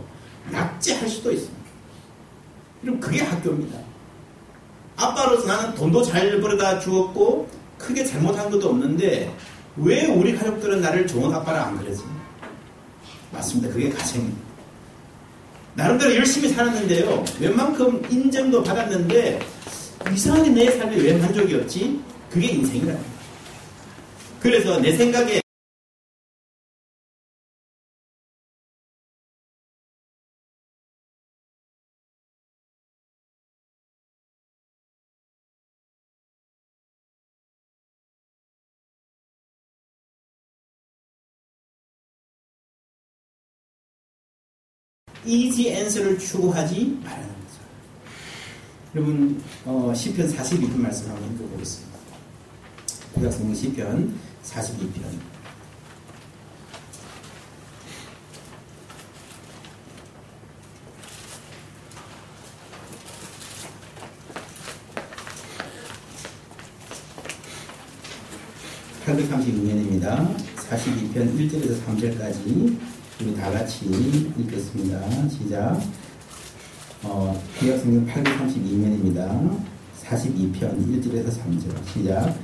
약제할 0.53 1.09
수도 1.09 1.33
있습니다. 1.33 1.62
그럼 2.81 3.01
그게 3.01 3.20
학교입니다. 3.20 3.79
아빠로서 4.96 5.46
나는 5.46 5.75
돈도 5.75 6.03
잘 6.05 6.40
벌어다 6.40 6.79
주었고 6.79 7.48
크게 7.77 8.05
잘못한 8.05 8.51
것도 8.51 8.70
없는데 8.70 9.35
왜 9.77 10.07
우리 10.07 10.35
가족들은 10.37 10.81
나를 10.81 11.07
좋은 11.07 11.35
아빠라 11.35 11.66
안 11.66 11.79
그러지? 11.79 12.03
맞습니다. 13.33 13.72
그게 13.72 13.90
가정입니다. 13.90 14.38
나름대로 15.75 16.14
열심히 16.14 16.48
살았는데요. 16.51 17.25
웬만큼 17.40 18.03
인정도 18.11 18.62
받았는데 18.62 19.40
이상하게 20.12 20.51
내 20.51 20.70
삶에 20.70 20.96
왜 20.96 21.16
만족이 21.16 21.55
없지? 21.55 22.01
그게 22.31 22.48
인생이라. 22.48 22.94
그래서 24.40 24.79
내 24.81 24.94
생각에 24.96 25.42
이지 45.25 45.71
앤서를 45.71 46.19
추구하지 46.19 46.99
말라는 47.05 47.29
거죠. 47.29 47.61
여러분 48.95 49.43
어, 49.65 49.93
시편 49.95 50.29
42편 50.29 50.77
말씀 50.77 51.11
한번 51.11 51.35
읽어보겠습니다. 51.35 51.99
구약성경 53.15 53.55
시편 53.55 54.19
42편 54.45 55.33
832년입니다. 69.07 70.35
42편 70.57 71.37
1절에서 71.37 71.85
3절까지 71.85 72.92
우리 73.20 73.35
다 73.37 73.51
같이 73.51 73.87
읽겠습니다. 74.38 75.01
시작. 75.29 75.81
어, 77.05 77.40
구약성경 77.59 78.07
832면입니다. 78.07 79.57
42편 80.05 80.61
1절에서 80.88 81.29
3절. 81.29 81.87
시작. 81.92 82.35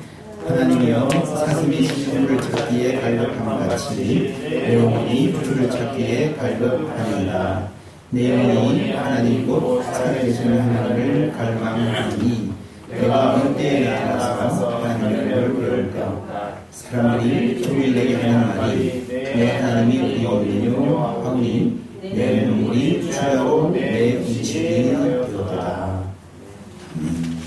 하나님이여 0.46 1.08
사슴이 1.24 1.82
시주를 1.86 2.40
찾기에 2.40 3.00
갈급함 3.00 3.68
같이 3.68 4.34
내 4.40 4.76
영혼이 4.78 5.32
주를 5.44 5.70
찾기에 5.70 6.34
갈급하니라. 6.36 7.68
내 8.10 8.30
영혼이 8.30 8.92
하나님 8.92 9.46
곧 9.46 9.82
살아계신 9.82 10.58
하나님을 10.58 11.32
갈망하니 11.32 12.52
내가 12.90 13.34
어느 13.34 13.54
때에 13.56 13.90
나가서 13.90 14.78
하나님을 14.82 15.58
배울까 15.58 16.58
사람들이 16.70 17.62
종일 17.62 17.94
내게 17.94 18.14
하는 18.22 18.56
말이 18.56 19.06
내 19.34 19.56
하나님이 19.58 20.18
의원이요 20.18 20.98
하오니 20.98 21.80
내 22.00 22.46
눈물이 22.46 23.10
주야로 23.12 23.70
내 23.70 24.16
음식이 24.16 24.60
되었다. 24.62 26.04
음. 26.96 27.38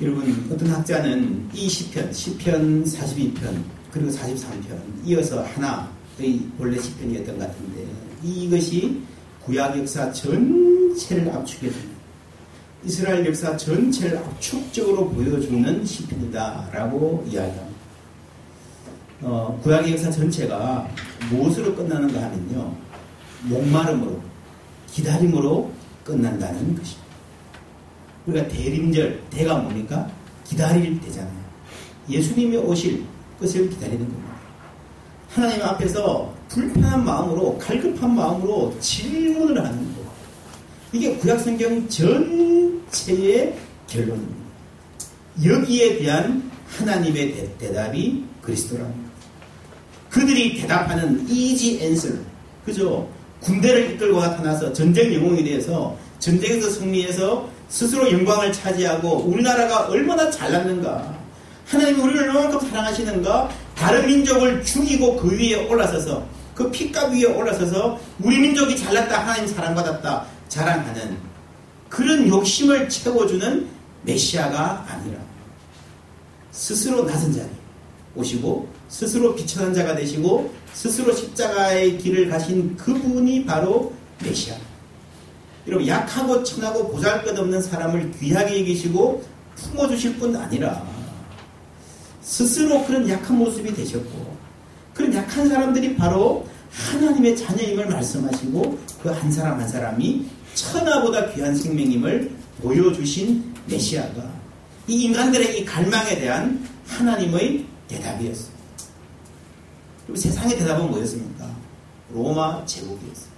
여러분 0.00 0.50
어떤 0.52 0.68
학자는 0.68 1.48
이 1.54 1.68
시편, 1.68 2.12
시편 2.12 2.84
42편 2.84 3.62
그리고 3.92 4.10
43편 4.10 4.78
이어서 5.04 5.44
하나의 5.44 6.40
본래 6.58 6.78
시편이었던 6.80 7.38
것 7.38 7.46
같은데 7.46 7.86
이것이 8.22 9.00
구약 9.44 9.78
역사 9.78 10.10
전체를 10.12 11.30
압축해. 11.30 11.70
이스라엘 12.84 13.24
역사 13.26 13.56
전체를 13.56 14.18
압축적으로 14.18 15.08
보여주는 15.10 15.84
시편이다라고 15.84 17.24
이야기합니다. 17.28 17.71
어, 19.22 19.58
구약의 19.62 19.92
역사 19.92 20.10
전체가 20.10 20.88
무엇으로 21.30 21.74
끝나는가 21.76 22.22
하면요. 22.22 22.74
목마름으로, 23.42 24.20
기다림으로 24.90 25.70
끝난다는 26.04 26.76
것입니다. 26.76 27.02
우리가 28.26 28.48
대림절, 28.48 29.22
대가 29.30 29.58
뭡니까? 29.58 30.10
기다릴 30.44 31.00
때잖아요. 31.00 31.42
예수님이 32.08 32.56
오실 32.56 33.04
것을 33.38 33.70
기다리는 33.70 34.00
겁니다. 34.00 34.32
하나님 35.28 35.62
앞에서 35.62 36.34
불편한 36.48 37.04
마음으로, 37.04 37.56
갈급한 37.58 38.14
마음으로 38.14 38.76
질문을 38.80 39.64
하는 39.64 39.94
거. 39.94 40.02
이게 40.92 41.16
구약성경 41.16 41.88
전체의 41.88 43.56
결론입니다. 43.86 44.42
여기에 45.44 45.98
대한 45.98 46.50
하나님의 46.66 47.56
대, 47.58 47.72
답이 47.72 48.24
그리스도랍니다. 48.42 49.11
그들이 50.12 50.60
대답하는 50.60 51.26
이지 51.26 51.80
앤슬, 51.80 52.20
그죠? 52.66 53.08
군대를 53.40 53.92
이끌고 53.92 54.20
나타나서 54.20 54.72
전쟁 54.74 55.12
영웅이 55.12 55.42
되어서 55.42 55.96
전쟁에서 56.18 56.68
승리해서 56.68 57.48
스스로 57.70 58.12
영광을 58.12 58.52
차지하고 58.52 59.22
우리나라가 59.22 59.86
얼마나 59.88 60.30
잘났는가. 60.30 61.16
하나님이 61.66 62.00
우리를 62.00 62.28
얼마만큼 62.28 62.68
사랑하시는가. 62.68 63.48
다른 63.74 64.06
민족을 64.06 64.62
죽이고 64.62 65.16
그 65.16 65.32
위에 65.32 65.66
올라서서 65.66 66.24
그 66.54 66.70
핏값 66.70 67.10
위에 67.12 67.24
올라서서 67.24 67.98
우리 68.20 68.38
민족이 68.38 68.76
잘났다. 68.76 69.22
하나님 69.22 69.46
사랑받았다. 69.46 70.26
자랑하는 70.48 71.16
그런 71.88 72.28
욕심을 72.28 72.90
채워주는 72.90 73.66
메시아가 74.02 74.84
아니라 74.88 75.18
스스로 76.50 77.04
낮은 77.04 77.32
자리 77.32 77.61
오시고 78.14 78.68
스스로 78.88 79.34
비천한 79.34 79.72
자가 79.72 79.96
되시고 79.96 80.52
스스로 80.72 81.14
십자가의 81.14 81.98
길을 81.98 82.28
가신 82.28 82.76
그분이 82.76 83.44
바로 83.46 83.92
메시아. 84.22 84.56
여러분 85.66 85.86
약하고 85.86 86.42
천하고 86.42 86.88
보잘것없는 86.90 87.62
사람을 87.62 88.12
귀하게 88.18 88.60
여기시고 88.60 89.22
품어주실 89.56 90.16
뿐 90.16 90.34
아니라 90.36 90.84
스스로 92.22 92.84
그런 92.84 93.08
약한 93.08 93.36
모습이 93.38 93.72
되셨고 93.74 94.36
그런 94.94 95.14
약한 95.14 95.48
사람들이 95.48 95.96
바로 95.96 96.46
하나님의 96.70 97.36
자녀임을 97.36 97.86
말씀하시고 97.86 98.78
그 99.02 99.08
한 99.10 99.30
사람 99.30 99.60
한 99.60 99.68
사람이 99.68 100.26
천하보다 100.54 101.32
귀한 101.32 101.54
생명임을 101.56 102.30
보여주신 102.62 103.52
메시아가 103.66 104.30
이 104.88 105.04
인간들의 105.04 105.60
이 105.60 105.64
갈망에 105.64 106.18
대한 106.18 106.66
하나님의 106.86 107.64
대답이었습니다. 107.92 108.62
그리고 110.06 110.20
세상의 110.20 110.58
대답은 110.58 110.90
뭐였습니까? 110.90 111.48
로마 112.12 112.64
제국이었습니다. 112.66 113.32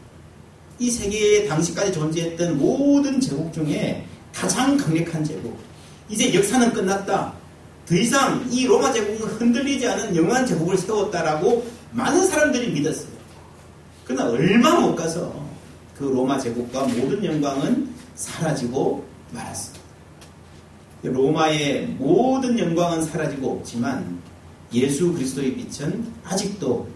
이 0.79 0.91
세계에 0.91 1.47
당시까지 1.47 1.93
존재했던 1.93 2.59
모든 2.59 3.21
제국 3.21 3.53
중에 3.53 4.05
가장 4.33 4.77
강력한 4.77 5.23
제국. 5.23 5.57
이제 6.09 6.35
역사는 6.35 6.73
끝났다. 6.73 7.33
더 7.87 7.95
이상 7.95 8.47
이 8.51 8.67
로마 8.67 8.93
제국은 8.93 9.29
흔들리지 9.29 9.87
않은 9.87 10.17
영원한 10.17 10.47
제국을 10.47 10.77
세웠다라고 10.77 11.67
많은 11.93 12.27
사람들이 12.27 12.73
믿었어요. 12.73 13.15
그러나 14.05 14.31
얼마 14.31 14.81
못 14.81 14.97
가서 14.97 15.45
그 15.97 16.05
로마 16.05 16.39
제국과 16.39 16.83
모든 16.87 17.25
영광은 17.25 17.95
사라지고 18.17 19.05
말았습니다. 19.31 19.85
로마의 21.03 21.87
모든 21.99 22.59
영광은 22.59 23.03
사라지고 23.03 23.53
없지만 23.53 24.21
예수 24.75 25.13
그리스도의 25.13 25.55
빛은 25.57 26.05
아직도 26.25 26.89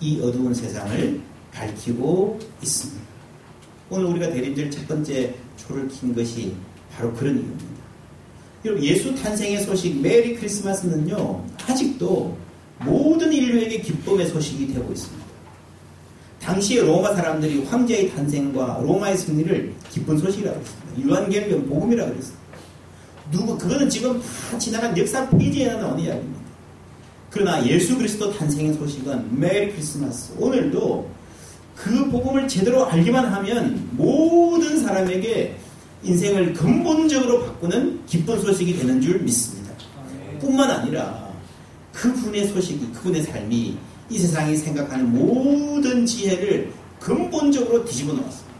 이 0.00 0.20
어두운 0.20 0.54
세상을 0.54 1.20
밝히고 1.52 2.38
있습니다. 2.62 3.02
오늘 3.90 4.06
우리가 4.06 4.30
대림절 4.30 4.70
첫 4.70 4.86
번째 4.88 5.34
초를 5.56 5.88
킨 5.88 6.14
것이 6.14 6.54
바로 6.92 7.12
그런 7.12 7.34
이유입니다. 7.34 7.74
여러분 8.64 8.84
예수 8.84 9.14
탄생의 9.14 9.62
소식 9.62 10.00
메리 10.00 10.36
크리스마스는요 10.36 11.44
아직도 11.66 12.36
모든 12.80 13.32
인류에게 13.32 13.80
기쁨의 13.80 14.28
소식이 14.28 14.72
되고 14.72 14.90
있습니다. 14.90 15.24
당시에 16.40 16.82
로마 16.82 17.14
사람들이 17.14 17.64
황제의 17.64 18.10
탄생과 18.10 18.80
로마의 18.82 19.16
승리를 19.16 19.74
기쁜 19.90 20.18
소식이라고 20.18 20.60
했습니다. 20.60 20.98
유한계명 20.98 21.66
복음이라고 21.66 22.14
했습니다. 22.14 22.44
누구 23.30 23.56
그거는 23.56 23.88
지금 23.88 24.20
다 24.20 24.58
지나간 24.58 24.96
역사 24.96 25.28
페이지에 25.30 25.74
나오는 25.74 26.04
이야기입니다. 26.04 26.43
그러나 27.34 27.66
예수 27.66 27.98
그리스도 27.98 28.32
탄생의 28.32 28.74
소식은 28.74 29.40
메리 29.40 29.72
크리스마스 29.72 30.32
오늘도 30.38 31.10
그 31.74 32.08
복음을 32.08 32.46
제대로 32.46 32.86
알기만 32.86 33.26
하면 33.26 33.88
모든 33.90 34.78
사람에게 34.80 35.56
인생을 36.04 36.52
근본적으로 36.52 37.44
바꾸는 37.44 38.06
기쁜 38.06 38.40
소식이 38.40 38.78
되는 38.78 39.00
줄 39.00 39.18
믿습니다. 39.18 39.72
뿐만 40.38 40.70
아니라 40.70 41.28
그분의 41.92 42.46
소식이 42.46 42.92
그분의 42.92 43.24
삶이 43.24 43.78
이 44.10 44.18
세상이 44.18 44.56
생각하는 44.56 45.12
모든 45.12 46.06
지혜를 46.06 46.70
근본적으로 47.00 47.84
뒤집어 47.84 48.12
놓았습니다. 48.12 48.54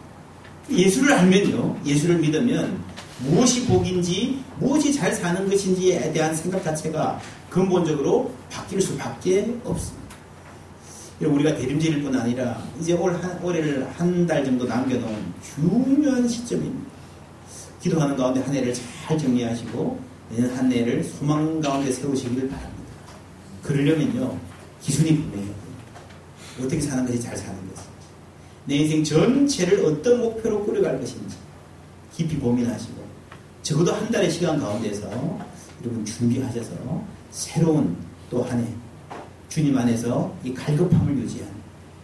예수를 0.73 1.13
알면요, 1.13 1.79
예수를 1.87 2.19
믿으면 2.19 2.83
무엇이 3.21 3.67
복인지, 3.67 4.43
무엇이 4.59 4.93
잘 4.93 5.13
사는 5.13 5.49
것인지에 5.49 6.13
대한 6.13 6.35
생각 6.35 6.63
자체가 6.65 7.21
근본적으로 7.49 8.33
바뀔 8.51 8.81
수밖에 8.81 9.55
없습니다. 9.65 10.05
우리가 11.21 11.55
대림절일 11.57 12.03
뿐 12.03 12.15
아니라 12.17 12.61
이제 12.81 12.93
올 12.93 13.15
한, 13.15 13.43
올해를 13.43 13.89
한 13.97 14.27
달 14.27 14.45
정도 14.45 14.65
남겨놓은 14.65 15.33
중요한 15.43 16.27
시점입니다. 16.29 16.91
기도하는 17.81 18.17
가운데 18.17 18.41
한 18.41 18.53
해를 18.55 18.75
잘 18.75 19.17
정리하시고 19.17 20.01
내년 20.31 20.57
한 20.57 20.73
해를 20.73 21.05
소망 21.05 21.61
가운데 21.61 21.93
세우시기를 21.93 22.49
바랍니다. 22.49 22.85
그러려면요, 23.63 24.37
기준이 24.83 25.17
분명해요. 25.17 25.55
어떻게 26.59 26.81
사는 26.81 27.07
것이 27.07 27.21
잘 27.21 27.37
사는 27.37 27.55
것인지. 27.55 27.89
내 28.67 28.77
인생 28.77 29.05
전체를 29.05 29.85
어떤 29.85 30.21
목표로 30.21 30.65
꾸려갈 30.65 30.99
것인지 30.99 31.37
깊이 32.15 32.37
고민하시고 32.37 33.04
적어도 33.65 33.93
한 33.95 34.11
달의 34.11 34.31
시간 34.31 34.61
가운데서 34.61 35.09
여러분 35.83 36.05
준비하셔서 36.05 37.03
새로운 37.31 37.97
또 38.31 38.45
한 38.45 38.61
해 38.61 38.67
주님 39.49 39.77
안에서 39.77 40.35
이 40.45 40.53
갈급함을 40.53 41.17
유지한 41.19 41.49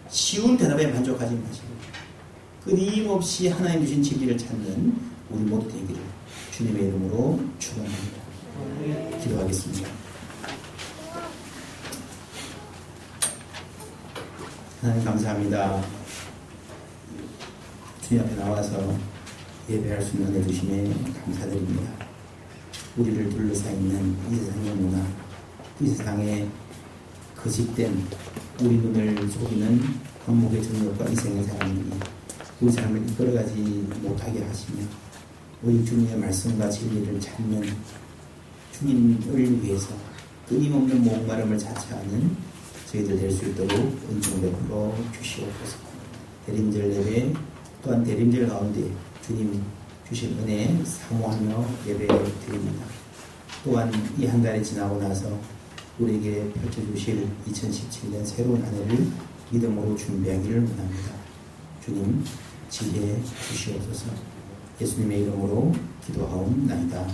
쉬운 0.08 0.56
대답에 0.56 0.86
만족하지 0.86 1.34
마시고 1.34 1.68
끊임없이 2.64 3.48
하나님 3.48 3.84
주신 3.84 4.02
진리를 4.02 4.38
찾는 4.38 4.96
우리 5.30 5.42
모두 5.42 5.68
되기를 5.70 6.00
주님의 6.52 6.82
이름으로 6.88 7.40
축원합니다. 7.58 8.20
기도하겠습니다. 9.22 9.88
하나님 14.80 15.04
감사합니다. 15.04 15.82
주님 18.06 18.22
앞에 18.24 18.34
나와서 18.36 18.94
예배할 19.70 20.02
수 20.02 20.16
있는 20.16 20.46
주심에 20.46 20.92
감사드립니다. 21.24 21.92
우리를 22.96 23.30
둘러싸 23.30 23.70
있는 23.70 24.16
이 24.30 24.34
세상의 24.34 24.74
문화, 24.74 25.06
이 25.80 25.86
세상의 25.86 26.48
거짓된 27.36 28.04
우리 28.60 28.76
눈을 28.78 29.28
속이는 29.28 29.80
한목의 30.26 30.62
정력과 30.62 31.06
이생의 31.06 31.44
사람들이 31.44 31.90
우리 32.60 32.72
삶을 32.72 33.08
이끌어가지 33.10 33.54
못하게 34.02 34.42
하시며 34.42 34.82
우리 35.62 35.84
주님의 35.84 36.18
말씀과 36.18 36.68
진리를 36.68 37.20
찾는 37.20 37.62
주님을 38.72 39.62
위해서 39.62 39.94
끊임없는 40.48 41.04
목마름을 41.04 41.56
자처하는 41.56 42.36
저희들 42.90 43.18
될 43.18 43.30
수 43.30 43.46
있도록 43.46 43.70
은총 44.10 44.40
베풀어 44.40 44.92
주시옵소서. 45.16 45.78
대림절 46.46 46.92
예배 46.92 47.32
또한 47.82 48.02
대림절 48.02 48.48
가운데 48.48 48.90
주님 49.26 49.62
주신 50.08 50.36
은혜 50.40 50.82
사모하며 50.84 51.64
예배 51.86 52.06
드립니다. 52.46 52.84
또한 53.64 53.92
이 54.18 54.26
한 54.26 54.42
달이 54.42 54.64
지나고 54.64 54.98
나서 55.00 55.38
우리에게 55.98 56.50
펼쳐주실 56.52 57.28
2017년 57.48 58.24
새로운 58.24 58.62
한 58.62 58.74
해를 58.74 59.06
믿음으로 59.50 59.94
준비하기를 59.96 60.60
원합니다. 60.60 61.12
주님 61.84 62.24
지혜 62.68 63.20
주시옵소서 63.48 64.06
예수님의 64.80 65.22
이름으로 65.22 65.72
기도하옵나이다. 66.06 67.06